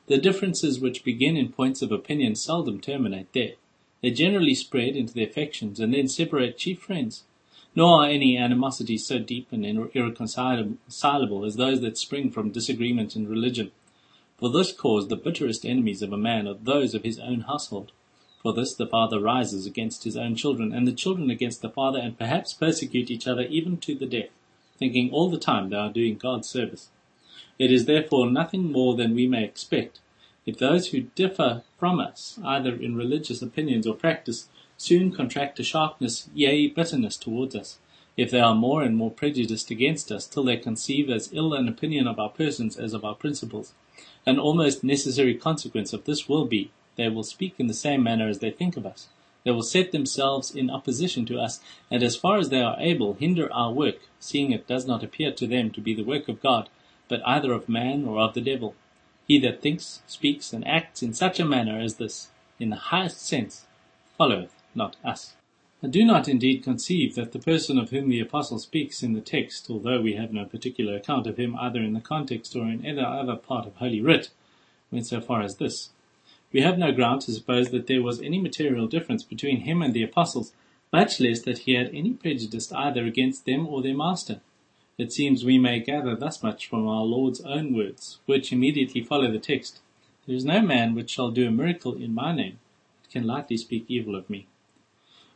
The 0.06 0.18
differences 0.18 0.80
which 0.80 1.04
begin 1.04 1.36
in 1.36 1.52
points 1.52 1.82
of 1.82 1.92
opinion 1.92 2.34
seldom 2.34 2.80
terminate 2.80 3.32
there. 3.32 3.54
They 4.00 4.10
generally 4.10 4.54
spread 4.54 4.96
into 4.96 5.12
the 5.12 5.24
affections 5.24 5.80
and 5.80 5.92
then 5.92 6.08
separate 6.08 6.56
chief 6.56 6.80
friends. 6.80 7.24
Nor 7.74 8.02
are 8.02 8.08
any 8.08 8.36
animosities 8.36 9.06
so 9.06 9.18
deep 9.18 9.48
and 9.52 9.66
irreconcilable 9.66 11.44
as 11.44 11.56
those 11.56 11.80
that 11.80 11.98
spring 11.98 12.30
from 12.30 12.50
disagreement 12.50 13.14
in 13.14 13.28
religion. 13.28 13.70
For 14.38 14.50
this 14.50 14.72
cause 14.72 15.08
the 15.08 15.16
bitterest 15.16 15.64
enemies 15.64 16.02
of 16.02 16.12
a 16.12 16.16
man 16.16 16.46
are 16.46 16.54
those 16.54 16.94
of 16.94 17.02
his 17.02 17.18
own 17.18 17.40
household. 17.40 17.92
For 18.42 18.52
this 18.52 18.74
the 18.74 18.86
father 18.86 19.20
rises 19.20 19.66
against 19.66 20.04
his 20.04 20.16
own 20.16 20.36
children, 20.36 20.72
and 20.72 20.86
the 20.86 20.92
children 20.92 21.30
against 21.30 21.60
the 21.60 21.70
father, 21.70 21.98
and 21.98 22.16
perhaps 22.16 22.54
persecute 22.54 23.10
each 23.10 23.26
other 23.26 23.42
even 23.42 23.78
to 23.78 23.94
the 23.94 24.06
death 24.06 24.30
thinking 24.78 25.10
all 25.10 25.28
the 25.28 25.38
time 25.38 25.68
they 25.68 25.76
are 25.76 25.92
doing 25.92 26.16
God's 26.16 26.48
service. 26.48 26.88
It 27.58 27.72
is 27.72 27.86
therefore 27.86 28.30
nothing 28.30 28.70
more 28.70 28.94
than 28.94 29.14
we 29.14 29.26
may 29.26 29.44
expect 29.44 30.00
if 30.46 30.58
those 30.58 30.88
who 30.88 31.02
differ 31.02 31.62
from 31.78 32.00
us, 32.00 32.38
either 32.44 32.74
in 32.74 32.96
religious 32.96 33.42
opinions 33.42 33.86
or 33.86 33.94
practice, 33.94 34.48
soon 34.76 35.12
contract 35.12 35.60
a 35.60 35.64
sharpness, 35.64 36.30
yea, 36.32 36.68
bitterness 36.68 37.16
towards 37.16 37.54
us, 37.54 37.78
if 38.18 38.32
they 38.32 38.40
are 38.40 38.54
more 38.54 38.82
and 38.82 38.96
more 38.96 39.12
prejudiced 39.12 39.70
against 39.70 40.10
us, 40.10 40.26
till 40.26 40.42
they 40.42 40.56
conceive 40.56 41.08
as 41.08 41.32
ill 41.32 41.54
an 41.54 41.68
opinion 41.68 42.08
of 42.08 42.18
our 42.18 42.28
persons 42.28 42.76
as 42.76 42.92
of 42.92 43.04
our 43.04 43.14
principles. 43.14 43.72
An 44.26 44.40
almost 44.40 44.82
necessary 44.82 45.36
consequence 45.36 45.92
of 45.92 46.04
this 46.04 46.28
will 46.28 46.44
be, 46.44 46.72
they 46.96 47.08
will 47.08 47.22
speak 47.22 47.54
in 47.58 47.68
the 47.68 47.74
same 47.74 48.02
manner 48.02 48.28
as 48.28 48.40
they 48.40 48.50
think 48.50 48.76
of 48.76 48.84
us. 48.84 49.06
They 49.44 49.52
will 49.52 49.62
set 49.62 49.92
themselves 49.92 50.52
in 50.52 50.68
opposition 50.68 51.26
to 51.26 51.38
us, 51.38 51.60
and 51.92 52.02
as 52.02 52.16
far 52.16 52.38
as 52.38 52.48
they 52.48 52.60
are 52.60 52.76
able, 52.80 53.14
hinder 53.14 53.50
our 53.52 53.72
work, 53.72 54.00
seeing 54.18 54.50
it 54.50 54.66
does 54.66 54.84
not 54.84 55.04
appear 55.04 55.30
to 55.30 55.46
them 55.46 55.70
to 55.70 55.80
be 55.80 55.94
the 55.94 56.02
work 56.02 56.28
of 56.28 56.42
God, 56.42 56.68
but 57.06 57.22
either 57.24 57.52
of 57.52 57.68
man 57.68 58.04
or 58.04 58.20
of 58.20 58.34
the 58.34 58.40
devil. 58.40 58.74
He 59.28 59.38
that 59.38 59.62
thinks, 59.62 60.02
speaks, 60.08 60.52
and 60.52 60.66
acts 60.66 61.04
in 61.04 61.14
such 61.14 61.38
a 61.38 61.44
manner 61.44 61.78
as 61.78 61.94
this, 61.94 62.30
in 62.58 62.70
the 62.70 62.76
highest 62.76 63.24
sense, 63.24 63.64
followeth 64.16 64.52
not 64.74 64.96
us. 65.04 65.34
I 65.80 65.86
do 65.86 66.04
not 66.04 66.26
indeed 66.26 66.64
conceive 66.64 67.14
that 67.14 67.30
the 67.30 67.38
person 67.38 67.78
of 67.78 67.90
whom 67.90 68.08
the 68.08 68.18
Apostle 68.18 68.58
speaks 68.58 69.00
in 69.00 69.12
the 69.12 69.20
text, 69.20 69.70
although 69.70 70.00
we 70.00 70.14
have 70.14 70.32
no 70.32 70.44
particular 70.44 70.96
account 70.96 71.28
of 71.28 71.36
him 71.36 71.54
either 71.54 71.80
in 71.80 71.92
the 71.92 72.00
context 72.00 72.56
or 72.56 72.68
in 72.68 72.84
any 72.84 73.00
other 73.00 73.36
part 73.36 73.64
of 73.64 73.76
Holy 73.76 74.00
Writ, 74.00 74.30
went 74.90 75.06
so 75.06 75.20
far 75.20 75.40
as 75.40 75.58
this. 75.58 75.90
We 76.52 76.62
have 76.62 76.78
no 76.78 76.90
ground 76.90 77.20
to 77.22 77.32
suppose 77.32 77.70
that 77.70 77.86
there 77.86 78.02
was 78.02 78.20
any 78.20 78.40
material 78.40 78.88
difference 78.88 79.22
between 79.22 79.60
him 79.60 79.80
and 79.80 79.94
the 79.94 80.02
apostles, 80.02 80.52
much 80.92 81.20
less 81.20 81.42
that 81.42 81.58
he 81.58 81.74
had 81.74 81.94
any 81.94 82.10
prejudice 82.10 82.72
either 82.72 83.04
against 83.04 83.44
them 83.44 83.68
or 83.68 83.80
their 83.80 83.96
master. 83.96 84.40
It 84.96 85.12
seems 85.12 85.44
we 85.44 85.58
may 85.58 85.78
gather 85.78 86.16
thus 86.16 86.42
much 86.42 86.66
from 86.66 86.88
our 86.88 87.04
Lord's 87.04 87.40
own 87.42 87.72
words, 87.72 88.18
which 88.26 88.52
immediately 88.52 89.04
follow 89.04 89.30
the 89.30 89.38
text. 89.38 89.78
There 90.26 90.34
is 90.34 90.44
no 90.44 90.60
man 90.60 90.96
which 90.96 91.10
shall 91.10 91.30
do 91.30 91.46
a 91.46 91.52
miracle 91.52 91.94
in 91.94 92.14
my 92.14 92.34
name, 92.34 92.58
that 93.04 93.12
can 93.12 93.28
lightly 93.28 93.56
speak 93.56 93.84
evil 93.86 94.16
of 94.16 94.28
me. 94.28 94.48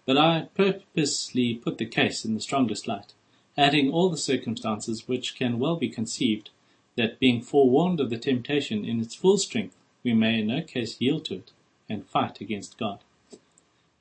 But 0.05 0.19
I 0.19 0.49
purposely 0.55 1.55
put 1.55 1.79
the 1.79 1.87
case 1.87 2.25
in 2.25 2.35
the 2.35 2.41
strongest 2.41 2.89
light, 2.89 3.15
adding 3.57 3.91
all 3.91 4.09
the 4.09 4.17
circumstances 4.17 5.07
which 5.07 5.37
can 5.37 5.59
well 5.59 5.77
be 5.77 5.89
conceived, 5.89 6.51
that 6.97 7.21
being 7.21 7.41
forewarned 7.41 8.01
of 8.01 8.11
the 8.11 8.19
temptation 8.19 8.85
in 8.85 9.01
its 9.01 9.15
full 9.15 9.39
strength, 9.39 9.77
we 10.03 10.13
may 10.13 10.41
in 10.41 10.49
no 10.49 10.61
case 10.63 11.01
yield 11.01 11.25
to 11.27 11.37
it, 11.37 11.53
and 11.89 12.07
fight 12.07 12.41
against 12.41 12.79
God. 12.79 13.01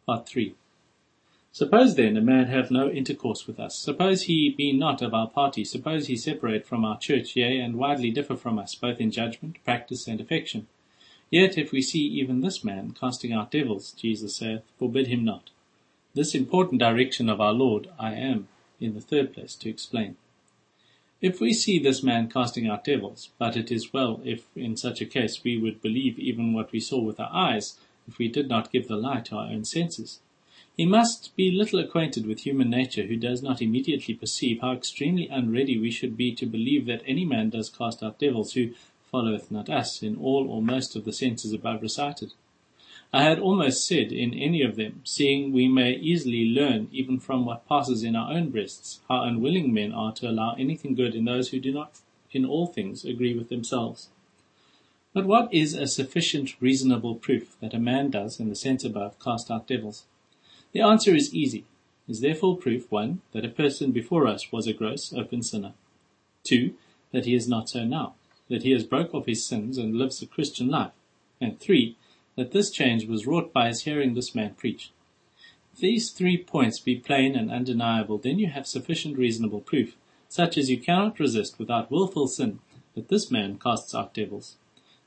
Part 0.06 0.28
3. 0.28 0.56
Suppose 1.54 1.96
then 1.96 2.16
a 2.16 2.22
man 2.22 2.48
have 2.48 2.72
no 2.72 2.90
intercourse 2.90 3.46
with 3.46 3.60
us. 3.60 3.78
Suppose 3.78 4.24
he 4.24 4.50
be 4.50 4.72
not 4.72 5.02
of 5.02 5.14
our 5.14 5.30
party. 5.30 5.66
Suppose 5.66 6.08
he 6.08 6.16
separate 6.16 6.66
from 6.66 6.86
our 6.86 6.98
church, 6.98 7.36
yea, 7.36 7.60
and 7.60 7.76
widely 7.76 8.10
differ 8.10 8.38
from 8.38 8.58
us, 8.58 8.74
both 8.74 9.02
in 9.02 9.12
judgment, 9.12 9.64
practice, 9.66 10.08
and 10.08 10.22
affection. 10.22 10.68
Yet 11.30 11.58
if 11.58 11.72
we 11.72 11.82
see 11.82 12.00
even 12.00 12.40
this 12.40 12.64
man 12.64 12.96
casting 13.00 13.34
out 13.34 13.52
devils, 13.52 13.92
Jesus 13.92 14.38
saith, 14.38 14.64
forbid 14.80 15.08
him 15.08 15.26
not. 15.26 15.50
This 16.14 16.36
important 16.36 16.80
direction 16.82 17.30
of 17.30 17.40
our 17.40 17.54
Lord 17.54 17.90
I 17.98 18.14
am, 18.16 18.50
in 18.80 18.96
the 18.96 19.02
third 19.02 19.34
place, 19.34 19.56
to 19.56 19.70
explain. 19.70 20.18
If 21.22 21.40
we 21.40 21.54
see 21.54 21.80
this 21.80 22.04
man 22.04 22.30
casting 22.30 22.68
out 22.68 22.84
devils, 22.84 23.30
but 23.38 23.56
it 23.56 23.72
is 23.72 23.94
well 23.94 24.20
if 24.26 24.46
in 24.56 24.76
such 24.76 25.00
a 25.00 25.06
case 25.06 25.44
we 25.44 25.58
would 25.58 25.82
believe 25.82 26.20
even 26.20 26.52
what 26.52 26.72
we 26.72 26.80
saw 26.80 27.00
with 27.00 27.20
our 27.20 27.30
eyes, 27.32 27.78
if 28.08 28.18
we 28.18 28.28
did 28.28 28.50
not 28.50 28.72
give 28.72 28.88
the 28.88 28.98
lie 28.98 29.22
to 29.22 29.36
our 29.36 29.48
own 29.48 29.64
senses. 29.64 30.20
He 30.76 30.86
must 30.86 31.36
be 31.36 31.52
little 31.52 31.80
acquainted 31.80 32.26
with 32.26 32.42
human 32.42 32.70
nature 32.70 33.04
who 33.04 33.16
does 33.16 33.44
not 33.44 33.62
immediately 33.62 34.14
perceive 34.14 34.62
how 34.62 34.74
extremely 34.74 35.28
unready 35.28 35.78
we 35.78 35.92
should 35.92 36.18
be 36.18 36.34
to 36.36 36.46
believe 36.46 36.88
that 36.88 37.04
any 37.06 37.24
man 37.24 37.52
does 37.52 37.70
cast 37.70 38.02
out 38.02 38.20
devils 38.20 38.54
who 38.54 38.72
followeth 39.12 39.52
not 39.52 39.70
us 39.70 40.02
in 40.02 40.18
all 40.18 40.50
or 40.50 40.62
most 40.62 40.96
of 40.96 41.06
the 41.06 41.14
senses 41.14 41.54
above 41.54 41.82
recited. 41.82 42.34
I 43.14 43.24
had 43.24 43.40
almost 43.40 43.86
said 43.86 44.14
in 44.14 44.34
any 44.34 44.62
of 44.62 44.78
them, 44.78 45.02
seeing 45.04 45.52
we 45.52 45.68
may 45.68 45.94
easily 45.94 46.46
learn 46.46 46.88
even 46.94 47.20
from 47.20 47.46
what 47.46 47.68
passes 47.68 48.04
in 48.04 48.16
our 48.16 48.32
own 48.32 48.52
breasts, 48.52 49.02
how 49.10 49.24
unwilling 49.24 49.74
men 49.74 49.92
are 49.92 50.14
to 50.14 50.30
allow 50.30 50.54
anything 50.54 50.96
good 50.96 51.14
in 51.14 51.26
those 51.26 51.50
who 51.50 51.60
do 51.60 51.74
not 51.74 52.00
in 52.32 52.46
all 52.46 52.68
things 52.68 53.04
agree 53.04 53.36
with 53.36 53.50
themselves. 53.50 54.08
But 55.14 55.26
what 55.26 55.54
is 55.54 55.74
a 55.74 55.88
sufficient 55.88 56.56
reasonable 56.62 57.16
proof 57.16 57.58
that 57.60 57.74
a 57.74 57.80
man 57.80 58.12
does, 58.12 58.40
in 58.40 58.48
the 58.48 58.56
sense 58.56 58.86
above, 58.86 59.20
cast 59.20 59.52
out 59.52 59.68
devils? 59.68 60.06
The 60.72 60.80
answer 60.80 61.14
is 61.14 61.34
easy. 61.34 61.66
Is 62.08 62.22
therefore 62.22 62.58
proof, 62.58 62.90
one, 62.90 63.22
that 63.34 63.46
a 63.46 63.50
person 63.50 63.92
before 63.92 64.26
us 64.26 64.52
was 64.52 64.68
a 64.68 64.74
gross, 64.74 65.14
open 65.14 65.44
sinner. 65.44 65.74
Two, 66.44 66.76
that 67.12 67.26
he 67.26 67.36
is 67.36 67.48
not 67.48 67.70
so 67.70 67.84
now, 67.84 68.16
that 68.50 68.64
he 68.64 68.72
has 68.72 68.84
broke 68.84 69.14
off 69.14 69.26
his 69.26 69.46
sins 69.46 69.78
and 69.78 69.98
lives 69.98 70.22
a 70.22 70.26
Christian 70.26 70.70
life. 70.70 70.92
And 71.40 71.60
three, 71.60 71.98
that 72.36 72.52
this 72.52 72.72
change 72.72 73.06
was 73.06 73.28
wrought 73.28 73.52
by 73.52 73.68
his 73.68 73.84
hearing 73.84 74.14
this 74.14 74.34
man 74.34 74.54
preach. 74.56 74.92
If 75.74 75.80
these 75.80 76.12
three 76.12 76.38
points 76.38 76.80
be 76.80 76.96
plain 76.96 77.36
and 77.36 77.52
undeniable, 77.52 78.18
then 78.18 78.40
you 78.40 78.48
have 78.48 78.68
sufficient 78.68 79.18
reasonable 79.18 79.62
proof, 79.62 79.96
such 80.30 80.58
as 80.58 80.70
you 80.70 80.78
cannot 80.78 81.20
resist 81.20 81.60
without 81.60 81.92
wilful 81.92 82.28
sin, 82.28 82.60
that 82.96 83.10
this 83.10 83.32
man 83.32 83.58
casts 83.58 83.96
out 83.96 84.14
devils. 84.14 84.58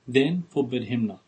Then 0.07 0.45
forbid 0.51 0.85
him 0.85 1.07
not. 1.07 1.23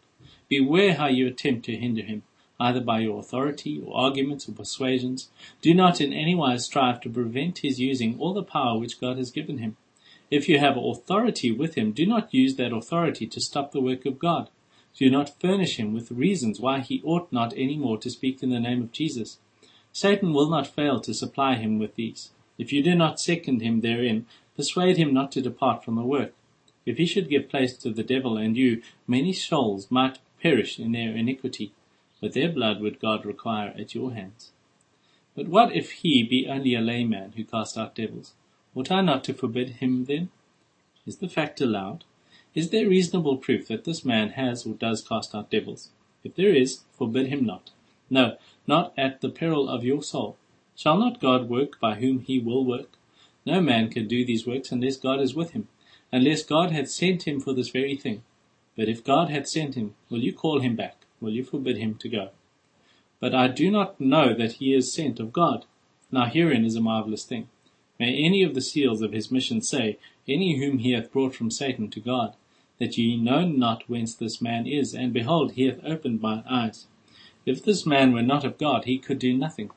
Beware 0.48 0.94
how 0.94 1.08
you 1.08 1.26
attempt 1.26 1.64
to 1.66 1.76
hinder 1.76 2.02
him, 2.02 2.22
either 2.60 2.80
by 2.80 3.00
your 3.00 3.18
authority, 3.18 3.82
or 3.84 3.96
arguments, 3.96 4.48
or 4.48 4.52
persuasions. 4.52 5.28
Do 5.60 5.74
not 5.74 6.00
in 6.00 6.12
any 6.12 6.34
wise 6.34 6.64
strive 6.64 7.00
to 7.02 7.10
prevent 7.10 7.58
his 7.58 7.80
using 7.80 8.18
all 8.18 8.32
the 8.32 8.42
power 8.42 8.78
which 8.78 9.00
God 9.00 9.18
has 9.18 9.30
given 9.30 9.58
him. 9.58 9.76
If 10.30 10.48
you 10.48 10.58
have 10.58 10.76
authority 10.76 11.52
with 11.52 11.74
him, 11.74 11.92
do 11.92 12.06
not 12.06 12.32
use 12.34 12.56
that 12.56 12.72
authority 12.72 13.26
to 13.26 13.40
stop 13.40 13.72
the 13.72 13.80
work 13.80 14.06
of 14.06 14.18
God. 14.18 14.48
Do 14.98 15.10
not 15.10 15.40
furnish 15.40 15.76
him 15.76 15.92
with 15.92 16.10
reasons 16.10 16.58
why 16.58 16.80
he 16.80 17.02
ought 17.04 17.30
not 17.30 17.52
any 17.56 17.76
more 17.76 17.98
to 17.98 18.10
speak 18.10 18.42
in 18.42 18.50
the 18.50 18.60
name 18.60 18.80
of 18.82 18.92
Jesus. 18.92 19.38
Satan 19.92 20.32
will 20.32 20.48
not 20.48 20.66
fail 20.66 21.00
to 21.00 21.12
supply 21.12 21.56
him 21.56 21.78
with 21.78 21.96
these. 21.96 22.30
If 22.56 22.72
you 22.72 22.82
do 22.82 22.94
not 22.94 23.20
second 23.20 23.60
him 23.60 23.80
therein, 23.80 24.26
persuade 24.56 24.96
him 24.96 25.12
not 25.12 25.32
to 25.32 25.42
depart 25.42 25.84
from 25.84 25.96
the 25.96 26.02
work. 26.02 26.32
If 26.86 26.96
he 26.96 27.04
should 27.04 27.28
give 27.28 27.50
place 27.50 27.76
to 27.78 27.90
the 27.90 28.02
devil 28.02 28.38
and 28.38 28.56
you, 28.56 28.82
many 29.06 29.32
souls 29.32 29.90
might 29.90 30.18
perish 30.40 30.78
in 30.78 30.92
their 30.92 31.14
iniquity, 31.14 31.72
but 32.20 32.32
their 32.32 32.50
blood 32.50 32.80
would 32.80 33.00
God 33.00 33.26
require 33.26 33.74
at 33.78 33.94
your 33.94 34.12
hands. 34.12 34.52
But 35.34 35.48
what 35.48 35.76
if 35.76 35.90
he 35.92 36.22
be 36.22 36.48
only 36.48 36.74
a 36.74 36.80
layman 36.80 37.32
who 37.32 37.44
casts 37.44 37.76
out 37.76 37.94
devils? 37.94 38.32
Ought 38.74 38.90
I 38.90 39.02
not 39.02 39.24
to 39.24 39.34
forbid 39.34 39.70
him 39.80 40.06
then? 40.06 40.30
Is 41.04 41.18
the 41.18 41.28
fact 41.28 41.60
allowed? 41.60 42.04
Is 42.56 42.70
there 42.70 42.88
reasonable 42.88 43.36
proof 43.36 43.68
that 43.68 43.84
this 43.84 44.02
man 44.02 44.30
has 44.30 44.64
or 44.64 44.72
does 44.72 45.06
cast 45.06 45.34
out 45.34 45.50
devils? 45.50 45.90
If 46.24 46.36
there 46.36 46.54
is, 46.54 46.84
forbid 46.90 47.26
him 47.26 47.44
not. 47.44 47.70
No, 48.08 48.38
not 48.66 48.94
at 48.96 49.20
the 49.20 49.28
peril 49.28 49.68
of 49.68 49.84
your 49.84 50.02
soul. 50.02 50.38
Shall 50.74 50.96
not 50.96 51.20
God 51.20 51.50
work 51.50 51.78
by 51.78 51.96
whom 51.96 52.20
he 52.20 52.38
will 52.38 52.64
work? 52.64 52.96
No 53.44 53.60
man 53.60 53.90
can 53.90 54.08
do 54.08 54.24
these 54.24 54.46
works 54.46 54.72
unless 54.72 54.96
God 54.96 55.20
is 55.20 55.34
with 55.34 55.50
him, 55.50 55.68
unless 56.10 56.42
God 56.42 56.70
hath 56.70 56.88
sent 56.88 57.28
him 57.28 57.40
for 57.40 57.52
this 57.52 57.68
very 57.68 57.94
thing. 57.94 58.22
But 58.74 58.88
if 58.88 59.04
God 59.04 59.28
hath 59.28 59.48
sent 59.48 59.74
him, 59.74 59.94
will 60.08 60.20
you 60.20 60.32
call 60.32 60.60
him 60.60 60.76
back? 60.76 61.04
Will 61.20 61.32
you 61.32 61.44
forbid 61.44 61.76
him 61.76 61.96
to 61.96 62.08
go? 62.08 62.30
But 63.20 63.34
I 63.34 63.48
do 63.48 63.70
not 63.70 64.00
know 64.00 64.32
that 64.32 64.52
he 64.52 64.72
is 64.72 64.94
sent 64.94 65.20
of 65.20 65.30
God. 65.30 65.66
Now 66.10 66.24
herein 66.24 66.64
is 66.64 66.74
a 66.74 66.80
marvelous 66.80 67.26
thing. 67.26 67.50
May 68.00 68.16
any 68.16 68.42
of 68.42 68.54
the 68.54 68.62
seals 68.62 69.02
of 69.02 69.12
his 69.12 69.30
mission 69.30 69.60
say, 69.60 69.98
Any 70.26 70.58
whom 70.58 70.78
he 70.78 70.92
hath 70.92 71.12
brought 71.12 71.34
from 71.34 71.50
Satan 71.50 71.90
to 71.90 72.00
God 72.00 72.34
that 72.78 72.98
ye 72.98 73.16
know 73.16 73.46
not 73.46 73.88
whence 73.88 74.14
this 74.14 74.40
man 74.40 74.66
is, 74.66 74.94
and 74.94 75.12
behold, 75.12 75.52
he 75.52 75.66
hath 75.66 75.84
opened 75.84 76.20
mine 76.20 76.44
eyes. 76.48 76.86
If 77.44 77.64
this 77.64 77.86
man 77.86 78.12
were 78.12 78.22
not 78.22 78.44
of 78.44 78.58
God, 78.58 78.84
he 78.84 78.98
could 78.98 79.18
do 79.18 79.32
nothing. 79.32 79.70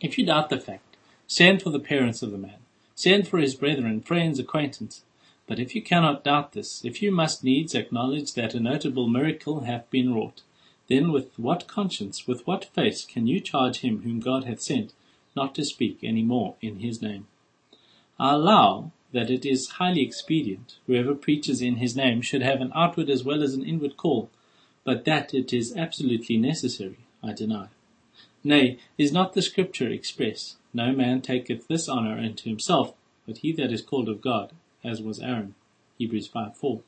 If 0.00 0.18
you 0.18 0.26
doubt 0.26 0.50
the 0.50 0.60
fact, 0.60 0.96
send 1.26 1.62
for 1.62 1.70
the 1.70 1.78
parents 1.78 2.22
of 2.22 2.32
the 2.32 2.38
man, 2.38 2.58
send 2.94 3.28
for 3.28 3.38
his 3.38 3.54
brethren, 3.54 4.00
friends, 4.00 4.38
acquaintance. 4.38 5.04
But 5.46 5.58
if 5.58 5.74
you 5.74 5.82
cannot 5.82 6.24
doubt 6.24 6.52
this, 6.52 6.84
if 6.84 7.02
you 7.02 7.12
must 7.12 7.44
needs 7.44 7.74
acknowledge 7.74 8.34
that 8.34 8.54
a 8.54 8.60
notable 8.60 9.08
miracle 9.08 9.60
hath 9.60 9.88
been 9.90 10.14
wrought, 10.14 10.42
then 10.88 11.12
with 11.12 11.38
what 11.38 11.68
conscience, 11.68 12.26
with 12.26 12.46
what 12.46 12.64
face 12.64 13.04
can 13.04 13.26
you 13.26 13.40
charge 13.40 13.78
him 13.78 14.02
whom 14.02 14.20
God 14.20 14.44
hath 14.44 14.60
sent, 14.60 14.92
not 15.34 15.54
to 15.54 15.64
speak 15.64 15.98
any 16.02 16.22
more 16.22 16.56
in 16.60 16.80
his 16.80 17.00
name? 17.00 17.26
I 18.18 18.34
allow 18.34 18.92
that 19.12 19.30
it 19.30 19.44
is 19.44 19.68
highly 19.70 20.02
expedient, 20.02 20.76
whoever 20.86 21.14
preaches 21.14 21.60
in 21.60 21.76
his 21.76 21.94
name 21.94 22.22
should 22.22 22.42
have 22.42 22.60
an 22.60 22.72
outward 22.74 23.10
as 23.10 23.24
well 23.24 23.42
as 23.42 23.54
an 23.54 23.64
inward 23.64 23.96
call, 23.96 24.30
but 24.84 25.04
that 25.04 25.34
it 25.34 25.52
is 25.52 25.76
absolutely 25.76 26.36
necessary, 26.36 26.98
I 27.22 27.32
deny. 27.32 27.68
Nay, 28.42 28.78
is 28.98 29.12
not 29.12 29.34
the 29.34 29.42
scripture 29.42 29.88
express, 29.88 30.56
No 30.74 30.92
man 30.92 31.20
taketh 31.20 31.68
this 31.68 31.88
honour 31.88 32.18
unto 32.18 32.48
himself, 32.48 32.94
but 33.26 33.38
he 33.38 33.52
that 33.52 33.70
is 33.70 33.82
called 33.82 34.08
of 34.08 34.20
God, 34.20 34.52
as 34.82 35.02
was 35.02 35.20
Aaron. 35.20 35.54
Hebrews 35.98 36.26
5 36.26 36.56
4. 36.56 36.80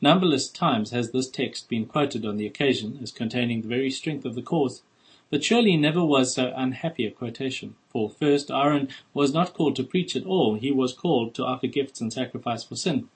Numberless 0.00 0.48
times 0.48 0.90
has 0.90 1.10
this 1.10 1.28
text 1.28 1.68
been 1.68 1.86
quoted 1.86 2.24
on 2.24 2.36
the 2.36 2.46
occasion 2.46 2.98
as 3.02 3.12
containing 3.12 3.62
the 3.62 3.68
very 3.68 3.90
strength 3.90 4.24
of 4.24 4.34
the 4.34 4.42
cause, 4.42 4.82
but 5.32 5.42
surely 5.42 5.78
never 5.78 6.04
was 6.04 6.34
so 6.34 6.52
unhappy 6.54 7.06
a 7.06 7.10
quotation. 7.10 7.74
For 7.88 8.10
first, 8.10 8.50
Aaron 8.50 8.88
was 9.14 9.32
not 9.32 9.54
called 9.54 9.76
to 9.76 9.82
preach 9.82 10.14
at 10.14 10.26
all, 10.26 10.56
he 10.56 10.70
was 10.70 10.92
called 10.92 11.34
to 11.34 11.44
offer 11.46 11.68
gifts 11.68 12.02
and 12.02 12.12
sacrifice 12.12 12.64
for 12.64 12.76
sin. 12.76 13.08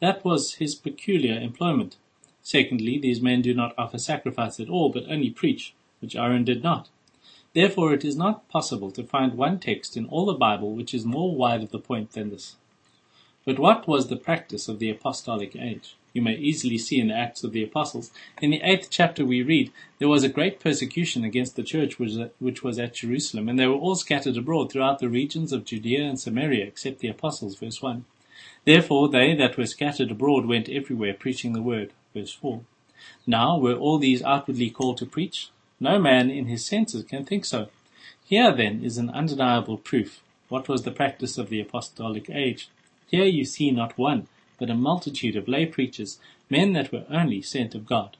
That 0.00 0.24
was 0.24 0.54
his 0.54 0.74
peculiar 0.74 1.38
employment. 1.38 1.98
Secondly, 2.42 2.96
these 2.96 3.20
men 3.20 3.42
do 3.42 3.52
not 3.52 3.74
offer 3.76 3.98
sacrifice 3.98 4.58
at 4.58 4.70
all, 4.70 4.88
but 4.88 5.04
only 5.10 5.28
preach, 5.28 5.74
which 6.00 6.16
Aaron 6.16 6.44
did 6.44 6.62
not. 6.62 6.88
Therefore 7.52 7.92
it 7.92 8.06
is 8.06 8.16
not 8.16 8.48
possible 8.48 8.90
to 8.92 9.04
find 9.04 9.34
one 9.34 9.58
text 9.58 9.98
in 9.98 10.06
all 10.06 10.24
the 10.24 10.32
Bible 10.32 10.72
which 10.72 10.94
is 10.94 11.04
more 11.04 11.34
wide 11.34 11.62
of 11.62 11.72
the 11.72 11.78
point 11.78 12.12
than 12.12 12.30
this. 12.30 12.56
But 13.44 13.58
what 13.58 13.86
was 13.86 14.08
the 14.08 14.16
practice 14.16 14.66
of 14.66 14.78
the 14.78 14.88
apostolic 14.88 15.54
age? 15.54 15.94
You 16.12 16.22
may 16.22 16.34
easily 16.34 16.78
see 16.78 17.00
in 17.00 17.08
the 17.08 17.14
Acts 17.16 17.44
of 17.44 17.52
the 17.52 17.62
Apostles. 17.62 18.10
In 18.40 18.50
the 18.50 18.62
eighth 18.62 18.88
chapter 18.90 19.24
we 19.24 19.42
read, 19.42 19.72
there 19.98 20.08
was 20.08 20.24
a 20.24 20.28
great 20.28 20.60
persecution 20.60 21.24
against 21.24 21.56
the 21.56 21.62
church 21.62 21.98
which 21.98 22.62
was 22.62 22.78
at 22.78 22.94
Jerusalem, 22.94 23.48
and 23.48 23.58
they 23.58 23.66
were 23.66 23.74
all 23.74 23.94
scattered 23.94 24.36
abroad 24.36 24.72
throughout 24.72 24.98
the 24.98 25.08
regions 25.08 25.52
of 25.52 25.64
Judea 25.64 26.02
and 26.02 26.18
Samaria, 26.18 26.64
except 26.64 27.00
the 27.00 27.08
apostles, 27.08 27.56
verse 27.56 27.80
1. 27.80 28.04
Therefore 28.64 29.08
they 29.08 29.34
that 29.34 29.56
were 29.56 29.66
scattered 29.66 30.10
abroad 30.10 30.46
went 30.46 30.68
everywhere 30.68 31.14
preaching 31.14 31.52
the 31.52 31.62
word, 31.62 31.92
verse 32.14 32.32
4. 32.32 32.60
Now 33.26 33.58
were 33.58 33.74
all 33.74 33.98
these 33.98 34.22
outwardly 34.22 34.70
called 34.70 34.98
to 34.98 35.06
preach? 35.06 35.50
No 35.78 35.98
man 35.98 36.30
in 36.30 36.46
his 36.46 36.64
senses 36.64 37.04
can 37.04 37.24
think 37.24 37.44
so. 37.44 37.68
Here 38.24 38.54
then 38.54 38.84
is 38.84 38.98
an 38.98 39.10
undeniable 39.10 39.78
proof. 39.78 40.22
What 40.48 40.68
was 40.68 40.82
the 40.82 40.90
practice 40.90 41.38
of 41.38 41.48
the 41.48 41.60
apostolic 41.60 42.28
age? 42.28 42.68
Here 43.06 43.24
you 43.24 43.44
see 43.44 43.70
not 43.70 43.96
one, 43.96 44.28
but 44.60 44.70
a 44.70 44.74
multitude 44.74 45.34
of 45.34 45.48
lay 45.48 45.66
preachers, 45.66 46.20
men 46.48 46.74
that 46.74 46.92
were 46.92 47.04
only 47.10 47.42
sent 47.42 47.74
of 47.74 47.86
God. 47.86 48.16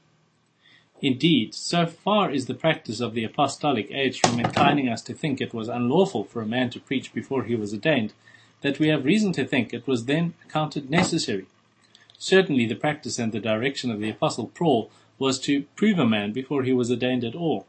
Indeed, 1.01 1.55
so 1.55 1.85
far 1.85 2.29
is 2.29 2.47
the 2.47 2.53
practice 2.53 2.99
of 2.99 3.13
the 3.13 3.23
apostolic 3.23 3.89
age 3.91 4.19
from 4.19 4.39
inclining 4.39 4.89
us 4.89 5.01
to 5.03 5.13
think 5.13 5.39
it 5.39 5.53
was 5.53 5.69
unlawful 5.69 6.25
for 6.25 6.41
a 6.41 6.45
man 6.45 6.69
to 6.71 6.79
preach 6.79 7.13
before 7.13 7.45
he 7.45 7.55
was 7.55 7.73
ordained, 7.73 8.13
that 8.61 8.79
we 8.79 8.89
have 8.89 9.05
reason 9.05 9.31
to 9.33 9.45
think 9.45 9.73
it 9.73 9.87
was 9.87 10.05
then 10.05 10.33
accounted 10.45 10.89
necessary. 10.89 11.45
Certainly 12.17 12.67
the 12.67 12.75
practice 12.75 13.17
and 13.17 13.31
the 13.31 13.39
direction 13.39 13.89
of 13.89 13.99
the 13.99 14.09
apostle 14.11 14.51
Paul 14.53 14.91
was 15.17 15.39
to 15.39 15.63
prove 15.75 15.97
a 15.97 16.05
man 16.05 16.33
before 16.33 16.63
he 16.63 16.73
was 16.73 16.91
ordained 16.91 17.23
at 17.23 17.35
all. 17.35 17.65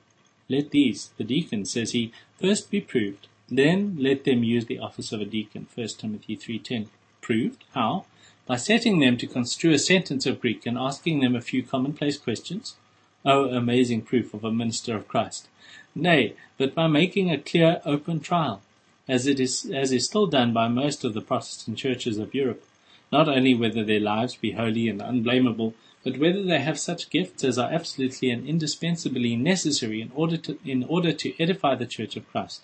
Let 0.49 0.71
these, 0.71 1.11
the 1.17 1.25
deacons, 1.25 1.71
says 1.71 1.93
he, 1.93 2.13
first 2.39 2.71
be 2.71 2.81
proved, 2.83 3.29
then 3.49 3.97
let 3.99 4.25
them 4.25 4.45
use 4.45 4.67
the 4.67 4.79
office 4.79 5.13
of 5.13 5.21
a 5.21 5.25
deacon. 5.25 5.69
1 5.75 5.89
Timothy 5.99 6.37
3.10. 6.37 6.89
Proved? 7.23 7.65
How? 7.73 8.05
By 8.47 8.57
setting 8.57 8.99
them 8.99 9.17
to 9.17 9.27
construe 9.27 9.73
a 9.73 9.79
sentence 9.79 10.27
of 10.27 10.41
Greek 10.41 10.67
and 10.67 10.77
asking 10.77 11.21
them 11.21 11.37
a 11.37 11.41
few 11.41 11.63
commonplace 11.63 12.19
questions? 12.19 12.75
Oh, 13.25 13.49
amazing 13.51 14.03
proof 14.03 14.35
of 14.35 14.45
a 14.45 14.51
minister 14.51 14.97
of 14.97 15.07
Christ! 15.07 15.49
Nay, 15.95 16.35
but 16.59 16.75
by 16.75 16.87
making 16.87 17.31
a 17.31 17.39
clear, 17.39 17.81
open 17.85 18.21
trial, 18.21 18.63
as 19.07 19.27
it 19.27 19.39
is, 19.39 19.71
as 19.71 19.93
is 19.93 20.07
still 20.07 20.27
done 20.27 20.53
by 20.53 20.69
most 20.69 21.05
of 21.05 21.15
the 21.15 21.21
Protestant 21.21 21.79
churches 21.79 22.19
of 22.19 22.35
Europe, 22.35 22.65
not 23.13 23.29
only 23.29 23.55
whether 23.55 23.85
their 23.85 24.01
lives 24.01 24.37
be 24.37 24.53
holy 24.53 24.89
and 24.89 25.01
unblameable, 25.01 25.75
but 26.03 26.19
whether 26.19 26.43
they 26.43 26.61
have 26.61 26.81
such 26.81 27.11
gifts 27.11 27.45
as 27.45 27.59
are 27.59 27.71
absolutely 27.71 28.31
and 28.31 28.49
indispensably 28.49 29.37
necessary 29.37 30.01
in 30.01 30.11
order 30.15 30.37
to, 30.37 30.59
in 30.65 30.83
order 30.85 31.13
to 31.13 31.41
edify 31.41 31.75
the 31.75 31.87
church 31.87 32.17
of 32.17 32.29
Christ. 32.31 32.63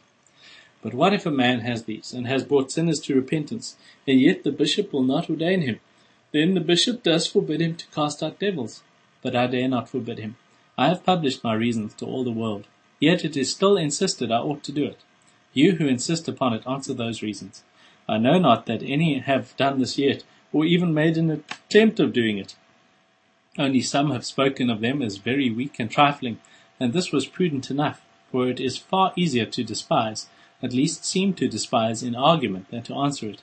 But 0.81 0.95
what 0.95 1.13
if 1.13 1.27
a 1.27 1.31
man 1.31 1.61
has 1.61 1.85
these, 1.85 2.13
and 2.13 2.27
has 2.27 2.45
brought 2.45 2.71
sinners 2.71 3.01
to 3.01 3.15
repentance, 3.15 3.77
and 4.07 4.21
yet 4.21 4.45
the 4.45 4.53
bishop 4.53 4.93
will 4.93 5.03
not 5.03 5.29
ordain 5.29 5.63
him? 5.63 5.81
Then 6.33 6.55
the 6.55 6.61
bishop 6.61 7.03
does 7.03 7.27
forbid 7.27 7.61
him 7.61 7.75
to 7.77 7.87
cast 7.89 8.23
out 8.23 8.39
devils. 8.39 8.83
But 9.21 9.35
I 9.35 9.49
dare 9.49 9.69
not 9.69 9.89
forbid 9.89 10.19
him. 10.19 10.37
I 10.77 10.89
have 10.89 11.05
published 11.05 11.43
my 11.43 11.55
reasons 11.55 11.95
to 11.95 12.07
all 12.07 12.23
the 12.23 12.31
world. 12.31 12.67
Yet 13.01 13.25
it 13.25 13.37
is 13.37 13.51
still 13.51 13.77
insisted 13.77 14.31
I 14.31 14.39
ought 14.39 14.63
to 14.65 14.73
do 14.73 14.85
it. 14.85 14.99
You 15.53 15.73
who 15.73 15.89
insist 15.89 16.29
upon 16.29 16.53
it 16.53 16.67
answer 16.67 16.95
those 16.95 17.23
reasons. 17.23 17.65
I 18.09 18.19
know 18.19 18.39
not 18.39 18.67
that 18.67 18.83
any 18.83 19.19
have 19.19 19.57
done 19.57 19.81
this 19.81 19.99
yet, 19.99 20.23
or 20.53 20.65
even 20.65 20.95
made 20.95 21.17
an 21.17 21.31
attempt 21.31 21.99
of 21.99 22.13
doing 22.13 22.39
it. 22.39 22.55
Only 23.59 23.81
some 23.81 24.13
have 24.13 24.25
spoken 24.25 24.71
of 24.71 24.81
them 24.81 25.03
as 25.03 25.17
very 25.17 25.51
weak 25.51 25.81
and 25.81 25.91
trifling, 25.91 26.39
and 26.79 26.93
this 26.93 27.11
was 27.11 27.27
prudent 27.27 27.71
enough, 27.71 28.01
for 28.31 28.49
it 28.49 28.61
is 28.61 28.77
far 28.77 29.13
easier 29.17 29.47
to 29.47 29.65
despise 29.65 30.29
at 30.63 30.73
least 30.73 31.05
seem 31.05 31.35
to 31.35 31.49
despise 31.49 32.03
in 32.03 32.15
argument 32.15 32.71
than 32.71 32.83
to 32.85 32.95
answer 32.95 33.29
it. 33.29 33.43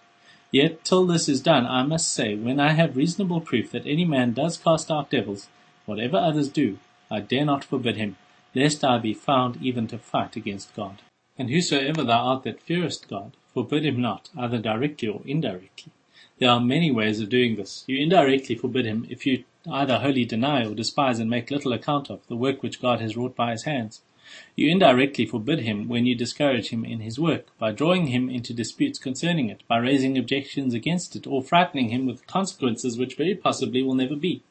Yet 0.51 0.83
till 0.83 1.05
this 1.05 1.27
is 1.27 1.41
done, 1.41 1.65
I 1.65 1.83
must 1.83 2.11
say, 2.11 2.35
when 2.35 2.59
I 2.59 2.71
have 2.71 2.95
reasonable 2.95 3.41
proof 3.41 3.71
that 3.71 3.85
any 3.85 4.05
man 4.05 4.33
does 4.33 4.57
cast 4.57 4.91
out 4.91 5.09
devils, 5.09 5.49
whatever 5.85 6.17
others 6.17 6.49
do, 6.49 6.79
I 7.11 7.19
dare 7.19 7.45
not 7.45 7.63
forbid 7.63 7.97
him, 7.97 8.17
lest 8.53 8.83
I 8.83 8.97
be 8.97 9.13
found 9.13 9.61
even 9.61 9.87
to 9.87 9.97
fight 9.97 10.35
against 10.35 10.75
God. 10.75 11.01
And 11.37 11.49
whosoever 11.49 12.03
thou 12.03 12.25
art 12.25 12.43
that 12.43 12.61
fearest 12.61 13.09
God, 13.09 13.33
forbid 13.53 13.85
him 13.85 14.01
not, 14.01 14.29
either 14.37 14.57
directly 14.57 15.07
or 15.07 15.21
indirectly. 15.25 15.91
There 16.39 16.49
are 16.49 16.59
many 16.59 16.91
ways 16.91 17.21
of 17.21 17.29
doing 17.29 17.55
this. 17.55 17.83
You 17.87 17.97
indirectly 17.97 18.55
forbid 18.55 18.85
him 18.85 19.07
if 19.09 19.25
you 19.25 19.43
either 19.71 19.99
wholly 19.99 20.25
deny 20.25 20.65
or 20.65 20.75
despise 20.75 21.19
and 21.19 21.29
make 21.29 21.49
little 21.49 21.73
account 21.73 22.09
of 22.09 22.25
the 22.27 22.35
work 22.35 22.61
which 22.61 22.81
God 22.81 22.99
has 23.01 23.15
wrought 23.15 23.35
by 23.35 23.51
his 23.51 23.63
hands. 23.63 24.01
You 24.55 24.69
indirectly 24.69 25.25
forbid 25.25 25.59
him 25.59 25.87
when 25.87 26.05
you 26.05 26.15
discourage 26.15 26.69
him 26.69 26.83
in 26.83 26.99
his 26.99 27.19
work, 27.19 27.47
by 27.57 27.71
drawing 27.71 28.07
him 28.07 28.29
into 28.29 28.53
disputes 28.53 28.99
concerning 28.99 29.49
it, 29.49 29.63
by 29.67 29.77
raising 29.77 30.17
objections 30.17 30.73
against 30.73 31.15
it, 31.15 31.25
or 31.25 31.41
frightening 31.41 31.89
him 31.89 32.05
with 32.05 32.27
consequences 32.27 32.97
which 32.97 33.15
very 33.15 33.35
possibly 33.35 33.81
will 33.81 33.95
never 33.95 34.15
be. 34.15 34.43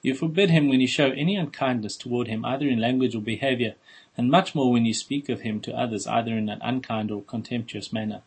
You 0.00 0.14
forbid 0.14 0.50
him 0.50 0.68
when 0.68 0.80
you 0.80 0.86
show 0.86 1.10
any 1.10 1.34
unkindness 1.34 1.96
toward 1.96 2.28
him 2.28 2.44
either 2.44 2.68
in 2.68 2.78
language 2.78 3.14
or 3.14 3.20
behavior, 3.20 3.74
and 4.16 4.30
much 4.30 4.54
more 4.54 4.70
when 4.70 4.86
you 4.86 4.94
speak 4.94 5.28
of 5.28 5.40
him 5.40 5.60
to 5.60 5.76
others 5.76 6.06
either 6.06 6.36
in 6.36 6.48
an 6.48 6.60
unkind 6.62 7.10
or 7.10 7.22
contemptuous 7.22 7.92
manner. 7.92 8.22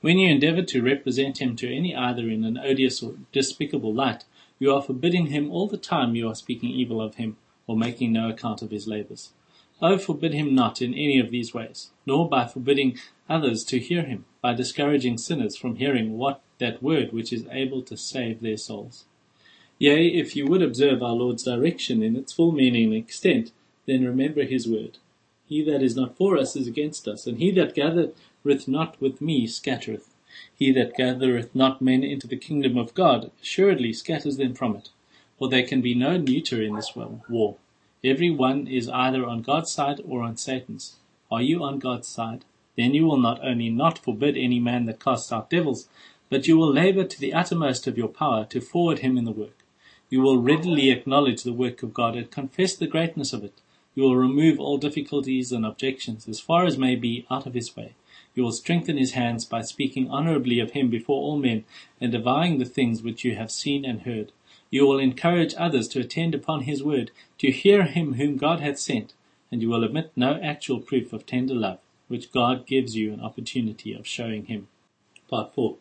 When 0.00 0.18
you 0.18 0.30
endeavor 0.30 0.62
to 0.62 0.82
represent 0.82 1.38
him 1.38 1.56
to 1.56 1.74
any 1.74 1.94
either 1.94 2.28
in 2.28 2.44
an 2.44 2.56
odious 2.56 3.02
or 3.02 3.14
despicable 3.32 3.92
light, 3.92 4.24
you 4.58 4.72
are 4.72 4.82
forbidding 4.82 5.26
him 5.26 5.50
all 5.50 5.66
the 5.66 5.76
time 5.76 6.14
you 6.14 6.28
are 6.28 6.34
speaking 6.34 6.70
evil 6.70 7.00
of 7.00 7.16
him, 7.16 7.36
or 7.66 7.76
making 7.76 8.12
no 8.12 8.28
account 8.28 8.62
of 8.62 8.70
his 8.70 8.88
labors. 8.88 9.30
O 9.80 9.96
forbid 9.96 10.34
him 10.34 10.54
not 10.54 10.82
in 10.82 10.92
any 10.92 11.20
of 11.20 11.30
these 11.30 11.54
ways, 11.54 11.90
nor 12.04 12.28
by 12.28 12.46
forbidding 12.46 12.98
others 13.28 13.62
to 13.64 13.78
hear 13.78 14.02
him, 14.02 14.24
by 14.42 14.52
discouraging 14.52 15.18
sinners 15.18 15.56
from 15.56 15.76
hearing 15.76 16.18
what 16.18 16.42
that 16.58 16.82
word 16.82 17.12
which 17.12 17.32
is 17.32 17.46
able 17.50 17.82
to 17.82 17.96
save 17.96 18.40
their 18.40 18.56
souls. 18.56 19.04
Yea, 19.78 20.08
if 20.08 20.34
you 20.34 20.46
would 20.46 20.62
observe 20.62 21.02
our 21.02 21.14
Lord's 21.14 21.44
direction 21.44 22.02
in 22.02 22.16
its 22.16 22.32
full 22.32 22.50
meaning 22.50 22.86
and 22.86 22.94
extent, 22.94 23.52
then 23.86 24.04
remember 24.04 24.42
his 24.42 24.66
word. 24.68 24.98
He 25.46 25.62
that 25.62 25.82
is 25.82 25.94
not 25.94 26.16
for 26.16 26.36
us 26.36 26.56
is 26.56 26.66
against 26.66 27.06
us, 27.06 27.26
and 27.26 27.38
he 27.38 27.52
that 27.52 27.74
gathereth 27.74 28.66
not 28.66 29.00
with 29.00 29.20
me 29.20 29.46
scattereth. 29.46 30.12
He 30.54 30.72
that 30.72 30.94
gathereth 30.94 31.54
not 31.54 31.80
men 31.80 32.02
into 32.02 32.26
the 32.26 32.36
kingdom 32.36 32.76
of 32.76 32.94
God 32.94 33.30
assuredly 33.40 33.92
scatters 33.92 34.36
them 34.36 34.54
from 34.54 34.74
it. 34.74 34.90
For 35.38 35.48
there 35.48 35.66
can 35.66 35.80
be 35.80 35.94
no 35.94 36.16
neuter 36.16 36.60
in 36.60 36.74
this 36.74 36.94
war. 36.96 37.56
Every 38.04 38.30
one 38.30 38.68
is 38.68 38.88
either 38.88 39.26
on 39.26 39.42
God's 39.42 39.72
side 39.72 40.00
or 40.06 40.22
on 40.22 40.36
Satan's. 40.36 40.96
Are 41.30 41.42
you 41.42 41.64
on 41.64 41.80
God's 41.80 42.06
side? 42.06 42.44
Then 42.76 42.94
you 42.94 43.04
will 43.06 43.18
not 43.18 43.44
only 43.44 43.70
not 43.70 43.98
forbid 43.98 44.36
any 44.36 44.60
man 44.60 44.86
that 44.86 45.00
casts 45.00 45.32
out 45.32 45.50
devils, 45.50 45.88
but 46.30 46.46
you 46.46 46.56
will 46.56 46.72
labor 46.72 47.04
to 47.04 47.20
the 47.20 47.34
uttermost 47.34 47.86
of 47.88 47.98
your 47.98 48.08
power 48.08 48.44
to 48.46 48.60
forward 48.60 49.00
him 49.00 49.18
in 49.18 49.24
the 49.24 49.32
work. 49.32 49.64
You 50.10 50.20
will 50.20 50.38
readily 50.38 50.90
acknowledge 50.90 51.42
the 51.42 51.52
work 51.52 51.82
of 51.82 51.92
God 51.92 52.14
and 52.14 52.30
confess 52.30 52.76
the 52.76 52.86
greatness 52.86 53.32
of 53.32 53.42
it. 53.42 53.54
You 53.96 54.04
will 54.04 54.16
remove 54.16 54.60
all 54.60 54.78
difficulties 54.78 55.50
and 55.50 55.66
objections 55.66 56.28
as 56.28 56.38
far 56.38 56.64
as 56.64 56.78
may 56.78 56.94
be 56.94 57.26
out 57.30 57.46
of 57.46 57.54
his 57.54 57.76
way. 57.76 57.94
You 58.34 58.44
will 58.44 58.52
strengthen 58.52 58.96
his 58.96 59.12
hands 59.12 59.44
by 59.44 59.62
speaking 59.62 60.08
honorably 60.08 60.60
of 60.60 60.70
him 60.70 60.88
before 60.88 61.20
all 61.20 61.36
men 61.36 61.64
and 62.00 62.14
avowing 62.14 62.58
the 62.58 62.64
things 62.64 63.02
which 63.02 63.24
you 63.24 63.34
have 63.34 63.50
seen 63.50 63.84
and 63.84 64.02
heard. 64.02 64.30
You 64.70 64.86
will 64.86 64.98
encourage 64.98 65.54
others 65.56 65.88
to 65.88 66.00
attend 66.00 66.34
upon 66.34 66.62
his 66.62 66.82
word, 66.82 67.10
to 67.38 67.50
hear 67.50 67.84
him 67.84 68.14
whom 68.14 68.36
God 68.36 68.60
hath 68.60 68.78
sent, 68.78 69.14
and 69.50 69.62
you 69.62 69.70
will 69.70 69.84
omit 69.84 70.12
no 70.14 70.38
actual 70.42 70.80
proof 70.80 71.12
of 71.12 71.24
tender 71.24 71.54
love, 71.54 71.78
which 72.08 72.32
God 72.32 72.66
gives 72.66 72.94
you 72.94 73.12
an 73.12 73.20
opportunity 73.20 73.94
of 73.94 74.06
showing 74.06 74.46
him. 74.46 74.68
Part 75.28 75.54
4. 75.54 75.76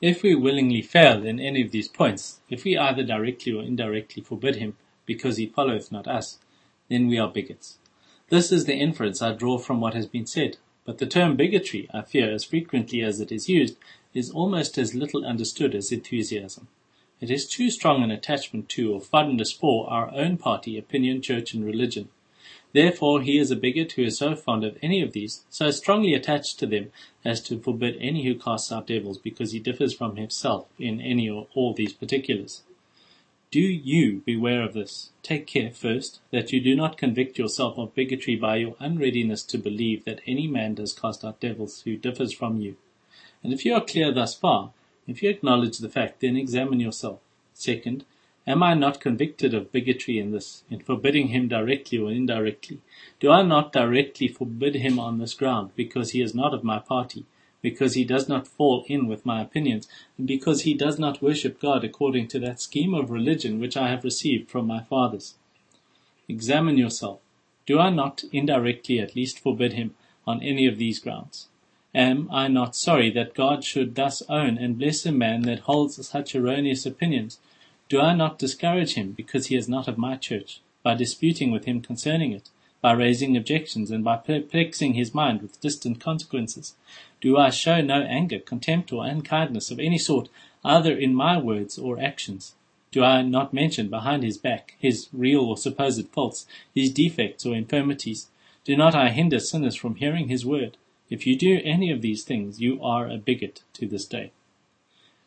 If 0.00 0.22
we 0.22 0.34
willingly 0.34 0.82
fail 0.82 1.24
in 1.26 1.40
any 1.40 1.62
of 1.62 1.72
these 1.72 1.88
points, 1.88 2.40
if 2.50 2.64
we 2.64 2.76
either 2.76 3.02
directly 3.02 3.52
or 3.52 3.62
indirectly 3.62 4.22
forbid 4.22 4.56
him 4.56 4.76
because 5.06 5.36
he 5.36 5.46
followeth 5.46 5.90
not 5.90 6.06
us, 6.06 6.38
then 6.88 7.08
we 7.08 7.18
are 7.18 7.28
bigots. 7.28 7.78
This 8.28 8.50
is 8.50 8.64
the 8.64 8.74
inference 8.74 9.22
I 9.22 9.32
draw 9.32 9.58
from 9.58 9.80
what 9.80 9.94
has 9.94 10.06
been 10.06 10.26
said, 10.26 10.56
but 10.84 10.98
the 10.98 11.06
term 11.06 11.36
bigotry, 11.36 11.88
I 11.92 12.02
fear, 12.02 12.30
as 12.30 12.44
frequently 12.44 13.02
as 13.02 13.20
it 13.20 13.32
is 13.32 13.48
used, 13.48 13.76
is 14.14 14.30
almost 14.30 14.78
as 14.78 14.94
little 14.94 15.24
understood 15.24 15.74
as 15.74 15.92
enthusiasm. 15.92 16.68
It 17.20 17.30
is 17.30 17.46
too 17.46 17.70
strong 17.70 18.02
an 18.02 18.10
attachment 18.10 18.68
to 18.70 18.92
or 18.92 19.00
fondness 19.00 19.50
for 19.50 19.88
our 19.88 20.12
own 20.14 20.36
party, 20.36 20.76
opinion, 20.76 21.22
church, 21.22 21.54
and 21.54 21.64
religion. 21.64 22.10
Therefore 22.72 23.22
he 23.22 23.38
is 23.38 23.50
a 23.50 23.56
bigot 23.56 23.92
who 23.92 24.02
is 24.02 24.18
so 24.18 24.36
fond 24.36 24.62
of 24.62 24.76
any 24.82 25.00
of 25.00 25.12
these, 25.12 25.44
so 25.48 25.70
strongly 25.70 26.12
attached 26.12 26.58
to 26.58 26.66
them, 26.66 26.92
as 27.24 27.40
to 27.44 27.58
forbid 27.58 27.96
any 28.00 28.24
who 28.24 28.34
casts 28.34 28.70
out 28.70 28.86
devils, 28.86 29.16
because 29.16 29.52
he 29.52 29.58
differs 29.58 29.94
from 29.94 30.16
himself 30.16 30.68
in 30.78 31.00
any 31.00 31.30
or 31.30 31.46
all 31.54 31.72
these 31.72 31.94
particulars. 31.94 32.62
Do 33.50 33.60
you 33.60 34.22
beware 34.26 34.62
of 34.62 34.74
this. 34.74 35.12
Take 35.22 35.46
care, 35.46 35.70
first, 35.70 36.20
that 36.32 36.52
you 36.52 36.60
do 36.60 36.76
not 36.76 36.98
convict 36.98 37.38
yourself 37.38 37.78
of 37.78 37.94
bigotry 37.94 38.36
by 38.36 38.56
your 38.56 38.76
unreadiness 38.78 39.42
to 39.44 39.56
believe 39.56 40.04
that 40.04 40.20
any 40.26 40.46
man 40.46 40.74
does 40.74 40.92
cast 40.92 41.24
out 41.24 41.40
devils 41.40 41.80
who 41.82 41.96
differs 41.96 42.34
from 42.34 42.60
you. 42.60 42.76
And 43.42 43.54
if 43.54 43.64
you 43.64 43.72
are 43.72 43.84
clear 43.84 44.12
thus 44.12 44.34
far, 44.34 44.72
if 45.06 45.22
you 45.22 45.30
acknowledge 45.30 45.78
the 45.78 45.88
fact, 45.88 46.20
then 46.20 46.36
examine 46.36 46.80
yourself. 46.80 47.20
Second, 47.54 48.04
Am 48.48 48.62
I 48.62 48.74
not 48.74 49.00
convicted 49.00 49.54
of 49.54 49.72
bigotry 49.72 50.20
in 50.20 50.30
this, 50.30 50.62
in 50.70 50.78
forbidding 50.78 51.28
him 51.28 51.48
directly 51.48 51.98
or 51.98 52.12
indirectly? 52.12 52.80
Do 53.18 53.32
I 53.32 53.42
not 53.42 53.72
directly 53.72 54.28
forbid 54.28 54.76
him 54.76 55.00
on 55.00 55.18
this 55.18 55.34
ground, 55.34 55.72
because 55.74 56.12
he 56.12 56.20
is 56.22 56.32
not 56.32 56.54
of 56.54 56.62
my 56.62 56.78
party, 56.78 57.24
because 57.60 57.94
he 57.94 58.04
does 58.04 58.28
not 58.28 58.46
fall 58.46 58.84
in 58.86 59.08
with 59.08 59.26
my 59.26 59.42
opinions, 59.42 59.88
and 60.16 60.28
because 60.28 60.62
he 60.62 60.74
does 60.74 60.96
not 60.96 61.20
worship 61.20 61.60
God 61.60 61.82
according 61.82 62.28
to 62.28 62.38
that 62.38 62.60
scheme 62.60 62.94
of 62.94 63.10
religion 63.10 63.58
which 63.58 63.76
I 63.76 63.88
have 63.88 64.04
received 64.04 64.48
from 64.48 64.68
my 64.68 64.80
fathers? 64.80 65.34
Examine 66.28 66.78
yourself. 66.78 67.18
Do 67.66 67.80
I 67.80 67.90
not 67.90 68.22
indirectly 68.30 69.00
at 69.00 69.16
least 69.16 69.40
forbid 69.40 69.72
him 69.72 69.96
on 70.24 70.40
any 70.40 70.68
of 70.68 70.78
these 70.78 71.00
grounds? 71.00 71.48
Am 71.96 72.28
I 72.30 72.48
not 72.48 72.76
sorry 72.76 73.08
that 73.12 73.32
God 73.32 73.64
should 73.64 73.94
thus 73.94 74.22
own 74.28 74.58
and 74.58 74.78
bless 74.78 75.06
a 75.06 75.12
man 75.12 75.40
that 75.44 75.60
holds 75.60 76.06
such 76.06 76.34
erroneous 76.34 76.84
opinions? 76.84 77.38
Do 77.88 78.02
I 78.02 78.14
not 78.14 78.38
discourage 78.38 78.96
him 78.96 79.12
because 79.12 79.46
he 79.46 79.56
is 79.56 79.66
not 79.66 79.88
of 79.88 79.96
my 79.96 80.16
church, 80.16 80.60
by 80.82 80.94
disputing 80.94 81.50
with 81.50 81.64
him 81.64 81.80
concerning 81.80 82.32
it, 82.32 82.50
by 82.82 82.92
raising 82.92 83.34
objections, 83.34 83.90
and 83.90 84.04
by 84.04 84.18
perplexing 84.18 84.92
his 84.92 85.14
mind 85.14 85.40
with 85.40 85.58
distant 85.62 85.98
consequences? 85.98 86.74
Do 87.22 87.38
I 87.38 87.48
show 87.48 87.80
no 87.80 88.02
anger, 88.02 88.40
contempt, 88.40 88.92
or 88.92 89.06
unkindness 89.06 89.70
of 89.70 89.80
any 89.80 89.96
sort, 89.96 90.28
either 90.62 90.94
in 90.94 91.14
my 91.14 91.38
words 91.38 91.78
or 91.78 91.98
actions? 91.98 92.56
Do 92.92 93.04
I 93.04 93.22
not 93.22 93.54
mention 93.54 93.88
behind 93.88 94.22
his 94.22 94.36
back 94.36 94.74
his 94.78 95.08
real 95.14 95.40
or 95.40 95.56
supposed 95.56 96.06
faults, 96.08 96.44
his 96.74 96.92
defects 96.92 97.46
or 97.46 97.54
infirmities? 97.54 98.26
Do 98.64 98.76
not 98.76 98.94
I 98.94 99.08
hinder 99.08 99.40
sinners 99.40 99.76
from 99.76 99.94
hearing 99.94 100.28
his 100.28 100.44
word? 100.44 100.76
If 101.08 101.26
you 101.26 101.36
do 101.36 101.60
any 101.62 101.90
of 101.90 102.02
these 102.02 102.24
things, 102.24 102.60
you 102.60 102.82
are 102.82 103.08
a 103.08 103.16
bigot 103.16 103.62
to 103.74 103.86
this 103.86 104.06
day. 104.06 104.32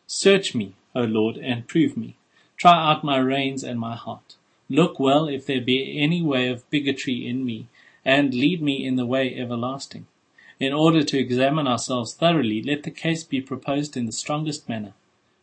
Search 0.06 0.54
me, 0.54 0.74
O 0.94 1.02
Lord, 1.02 1.36
and 1.38 1.66
prove 1.66 1.96
me. 1.96 2.16
Try 2.56 2.72
out 2.72 3.02
my 3.02 3.16
reins 3.16 3.64
and 3.64 3.80
my 3.80 3.96
heart. 3.96 4.36
Look 4.68 5.00
well 5.00 5.26
if 5.28 5.46
there 5.46 5.60
be 5.60 5.98
any 5.98 6.20
way 6.20 6.48
of 6.48 6.68
bigotry 6.68 7.26
in 7.26 7.44
me, 7.46 7.68
and 8.04 8.34
lead 8.34 8.60
me 8.60 8.84
in 8.84 8.96
the 8.96 9.06
way 9.06 9.34
everlasting. 9.34 10.06
In 10.58 10.74
order 10.74 11.02
to 11.02 11.18
examine 11.18 11.66
ourselves 11.66 12.12
thoroughly, 12.12 12.62
let 12.62 12.82
the 12.82 12.90
case 12.90 13.24
be 13.24 13.40
proposed 13.40 13.96
in 13.96 14.04
the 14.04 14.12
strongest 14.12 14.68
manner. 14.68 14.92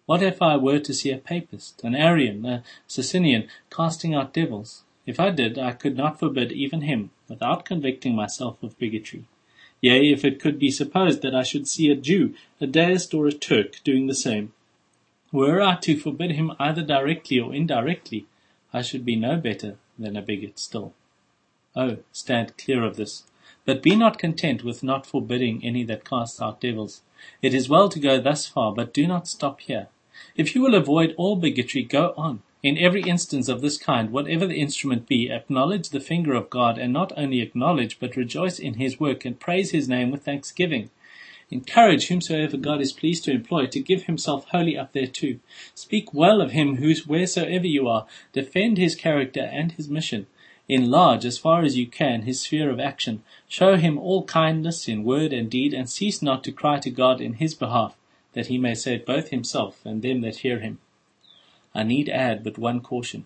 What 0.06 0.22
if 0.22 0.42
I 0.42 0.56
were 0.58 0.80
to 0.80 0.94
see 0.94 1.12
a 1.12 1.18
papist, 1.18 1.84
an 1.84 1.96
Arian, 1.96 2.46
a 2.46 2.64
Socinian, 2.86 3.48
casting 3.72 4.14
out 4.14 4.34
devils? 4.34 4.84
If 5.08 5.20
I 5.20 5.32
did, 5.32 5.58
I 5.58 5.72
could 5.72 5.98
not 5.98 6.20
forbid 6.20 6.52
even 6.52 6.82
him, 6.82 7.10
without 7.28 7.66
convicting 7.66 8.16
myself 8.16 8.62
of 8.62 8.78
bigotry. 8.78 9.26
Yea, 9.82 10.12
if 10.12 10.26
it 10.26 10.40
could 10.40 10.58
be 10.58 10.72
supposed 10.72 11.22
that 11.22 11.36
I 11.36 11.44
should 11.44 11.68
see 11.68 11.90
a 11.90 11.96
Jew, 11.96 12.34
a 12.60 12.68
deist, 12.68 13.14
or 13.14 13.28
a 13.28 13.32
Turk 13.32 13.84
doing 13.84 14.08
the 14.08 14.16
same, 14.16 14.54
were 15.32 15.62
I 15.62 15.76
to 15.76 15.98
forbid 15.98 16.32
him 16.32 16.54
either 16.60 16.82
directly 16.82 17.40
or 17.40 17.54
indirectly, 17.54 18.26
I 18.74 18.82
should 18.82 19.06
be 19.06 19.16
no 19.16 19.38
better 19.38 19.78
than 20.00 20.16
a 20.16 20.22
bigot 20.22 20.58
still. 20.58 20.94
Oh, 21.76 21.98
stand 22.12 22.58
clear 22.58 22.84
of 22.84 22.96
this. 22.96 23.24
But 23.66 23.84
be 23.84 23.96
not 23.96 24.18
content 24.18 24.64
with 24.64 24.82
not 24.82 25.06
forbidding 25.06 25.64
any 25.64 25.84
that 25.84 26.06
casts 26.06 26.42
out 26.42 26.62
devils. 26.62 27.02
It 27.42 27.54
is 27.54 27.70
well 27.70 27.90
to 27.90 28.00
go 28.00 28.20
thus 28.20 28.48
far, 28.48 28.74
but 28.74 28.94
do 28.94 29.06
not 29.06 29.28
stop 29.28 29.60
here. 29.62 29.90
If 30.36 30.56
you 30.56 30.62
will 30.62 30.74
avoid 30.74 31.14
all 31.18 31.36
bigotry, 31.36 31.84
go 31.84 32.14
on. 32.18 32.42
In 32.68 32.78
every 32.78 33.04
instance 33.04 33.48
of 33.48 33.62
this 33.62 33.78
kind, 33.78 34.12
whatever 34.12 34.46
the 34.46 34.60
instrument 34.60 35.08
be, 35.08 35.32
acknowledge 35.32 35.88
the 35.88 36.02
finger 36.02 36.34
of 36.34 36.50
God, 36.50 36.78
and 36.78 36.92
not 36.92 37.14
only 37.16 37.40
acknowledge, 37.40 37.98
but 37.98 38.18
rejoice 38.18 38.60
in 38.60 38.74
his 38.74 39.00
work, 39.00 39.24
and 39.24 39.40
praise 39.40 39.72
his 39.72 39.88
name 39.88 40.12
with 40.12 40.26
thanksgiving. 40.26 40.90
Encourage 41.50 42.08
whomsoever 42.08 42.58
God 42.58 42.82
is 42.82 42.92
pleased 42.92 43.24
to 43.24 43.32
employ 43.32 43.68
to 43.68 43.80
give 43.80 44.04
himself 44.04 44.50
wholly 44.50 44.78
up 44.78 44.92
thereto. 44.92 45.40
Speak 45.76 46.14
well 46.14 46.42
of 46.42 46.52
him 46.52 46.76
whose 46.76 47.08
wheresoever 47.08 47.66
you 47.66 47.88
are. 47.88 48.06
Defend 48.34 48.78
his 48.78 48.98
character 48.98 49.44
and 49.44 49.72
his 49.72 49.88
mission. 49.88 50.28
Enlarge 50.68 51.24
as 51.24 51.38
far 51.38 51.64
as 51.64 51.78
you 51.78 51.88
can 51.88 52.24
his 52.24 52.42
sphere 52.42 52.70
of 52.70 52.82
action. 52.82 53.24
Show 53.48 53.78
him 53.78 53.98
all 53.98 54.26
kindness 54.26 54.90
in 54.90 55.06
word 55.06 55.32
and 55.32 55.50
deed, 55.50 55.74
and 55.74 55.90
cease 55.90 56.22
not 56.22 56.44
to 56.44 56.52
cry 56.52 56.80
to 56.80 56.90
God 56.90 57.22
in 57.22 57.36
his 57.36 57.54
behalf, 57.54 57.96
that 58.34 58.48
he 58.48 58.58
may 58.58 58.76
save 58.76 59.06
both 59.06 59.30
himself 59.30 59.80
and 59.86 60.02
them 60.02 60.20
that 60.20 60.40
hear 60.40 60.60
him. 60.60 60.80
I 61.74 61.84
need 61.84 62.10
add 62.10 62.44
but 62.44 62.58
one 62.58 62.82
caution. 62.82 63.26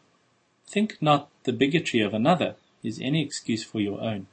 Think 0.68 0.98
not 1.02 1.30
the 1.44 1.54
bigotry 1.54 2.02
of 2.02 2.14
another 2.14 2.56
is 2.84 3.00
any 3.02 3.22
excuse 3.24 3.64
for 3.64 3.80
your 3.80 4.02
own. 4.02 4.28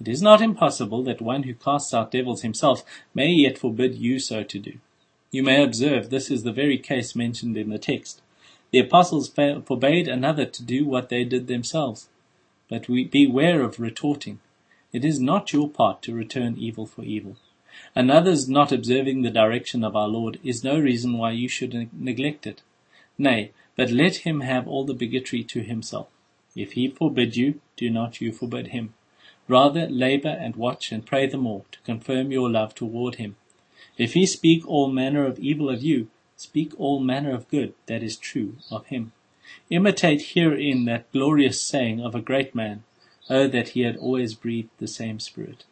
It 0.00 0.08
is 0.08 0.22
not 0.22 0.42
impossible 0.42 1.02
that 1.04 1.20
one 1.20 1.44
who 1.44 1.54
casts 1.54 1.94
out 1.94 2.10
devils 2.10 2.42
himself 2.42 2.84
may 3.14 3.30
yet 3.30 3.58
forbid 3.58 3.94
you 3.94 4.18
so 4.18 4.42
to 4.42 4.58
do. 4.58 4.78
You 5.30 5.42
may 5.42 5.62
observe 5.62 6.10
this 6.10 6.30
is 6.30 6.42
the 6.42 6.52
very 6.52 6.78
case 6.78 7.14
mentioned 7.14 7.56
in 7.56 7.70
the 7.70 7.78
text. 7.78 8.20
The 8.70 8.80
apostles 8.80 9.28
forbade 9.28 10.08
another 10.08 10.46
to 10.46 10.62
do 10.62 10.84
what 10.84 11.08
they 11.08 11.24
did 11.24 11.46
themselves. 11.46 12.08
But 12.68 12.88
we 12.88 13.04
beware 13.04 13.62
of 13.62 13.78
retorting. 13.78 14.40
It 14.92 15.04
is 15.04 15.20
not 15.20 15.52
your 15.52 15.68
part 15.68 16.02
to 16.02 16.14
return 16.14 16.56
evil 16.58 16.86
for 16.86 17.02
evil. 17.02 17.36
Another's 17.94 18.48
not 18.48 18.72
observing 18.72 19.22
the 19.22 19.30
direction 19.30 19.84
of 19.84 19.96
our 19.96 20.08
Lord 20.08 20.38
is 20.44 20.64
no 20.64 20.78
reason 20.78 21.18
why 21.18 21.32
you 21.32 21.48
should 21.48 21.88
neglect 21.92 22.46
it. 22.46 22.62
Nay, 23.16 23.52
but 23.76 23.90
let 23.90 24.16
him 24.16 24.40
have 24.40 24.66
all 24.66 24.84
the 24.84 24.94
bigotry 24.94 25.44
to 25.44 25.60
himself. 25.60 26.08
If 26.56 26.72
he 26.72 26.88
forbid 26.88 27.36
you, 27.36 27.60
do 27.76 27.90
not 27.90 28.20
you 28.20 28.32
forbid 28.32 28.68
him. 28.68 28.94
Rather 29.48 29.86
labor 29.86 30.36
and 30.40 30.56
watch 30.56 30.90
and 30.92 31.04
pray 31.04 31.26
the 31.26 31.36
more 31.36 31.64
to 31.72 31.80
confirm 31.80 32.32
your 32.32 32.50
love 32.50 32.74
toward 32.74 33.16
him. 33.16 33.36
If 33.98 34.14
he 34.14 34.26
speak 34.26 34.66
all 34.66 34.88
manner 34.88 35.26
of 35.26 35.38
evil 35.38 35.68
of 35.68 35.82
you, 35.82 36.08
speak 36.36 36.72
all 36.78 36.98
manner 37.00 37.32
of 37.32 37.48
good 37.48 37.74
that 37.86 38.02
is 38.02 38.16
true 38.16 38.56
of 38.70 38.86
him. 38.86 39.12
Imitate 39.70 40.32
herein 40.34 40.84
that 40.86 41.10
glorious 41.12 41.60
saying 41.60 42.00
of 42.00 42.14
a 42.14 42.20
great 42.20 42.54
man, 42.54 42.84
Oh, 43.30 43.46
that 43.48 43.70
he 43.70 43.80
had 43.82 43.96
always 43.96 44.34
breathed 44.34 44.70
the 44.78 44.88
same 44.88 45.18
spirit. 45.20 45.64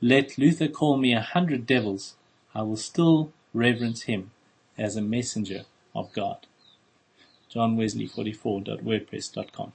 Let 0.00 0.38
Luther 0.38 0.68
call 0.68 0.96
me 0.96 1.12
a 1.12 1.20
hundred 1.20 1.66
devils, 1.66 2.16
I 2.54 2.62
will 2.62 2.76
still 2.76 3.32
reverence 3.52 4.02
him 4.02 4.30
as 4.76 4.96
a 4.96 5.02
messenger 5.02 5.64
of 5.94 6.12
God. 6.12 6.46
johnwesley44.wordpress.com 7.54 9.70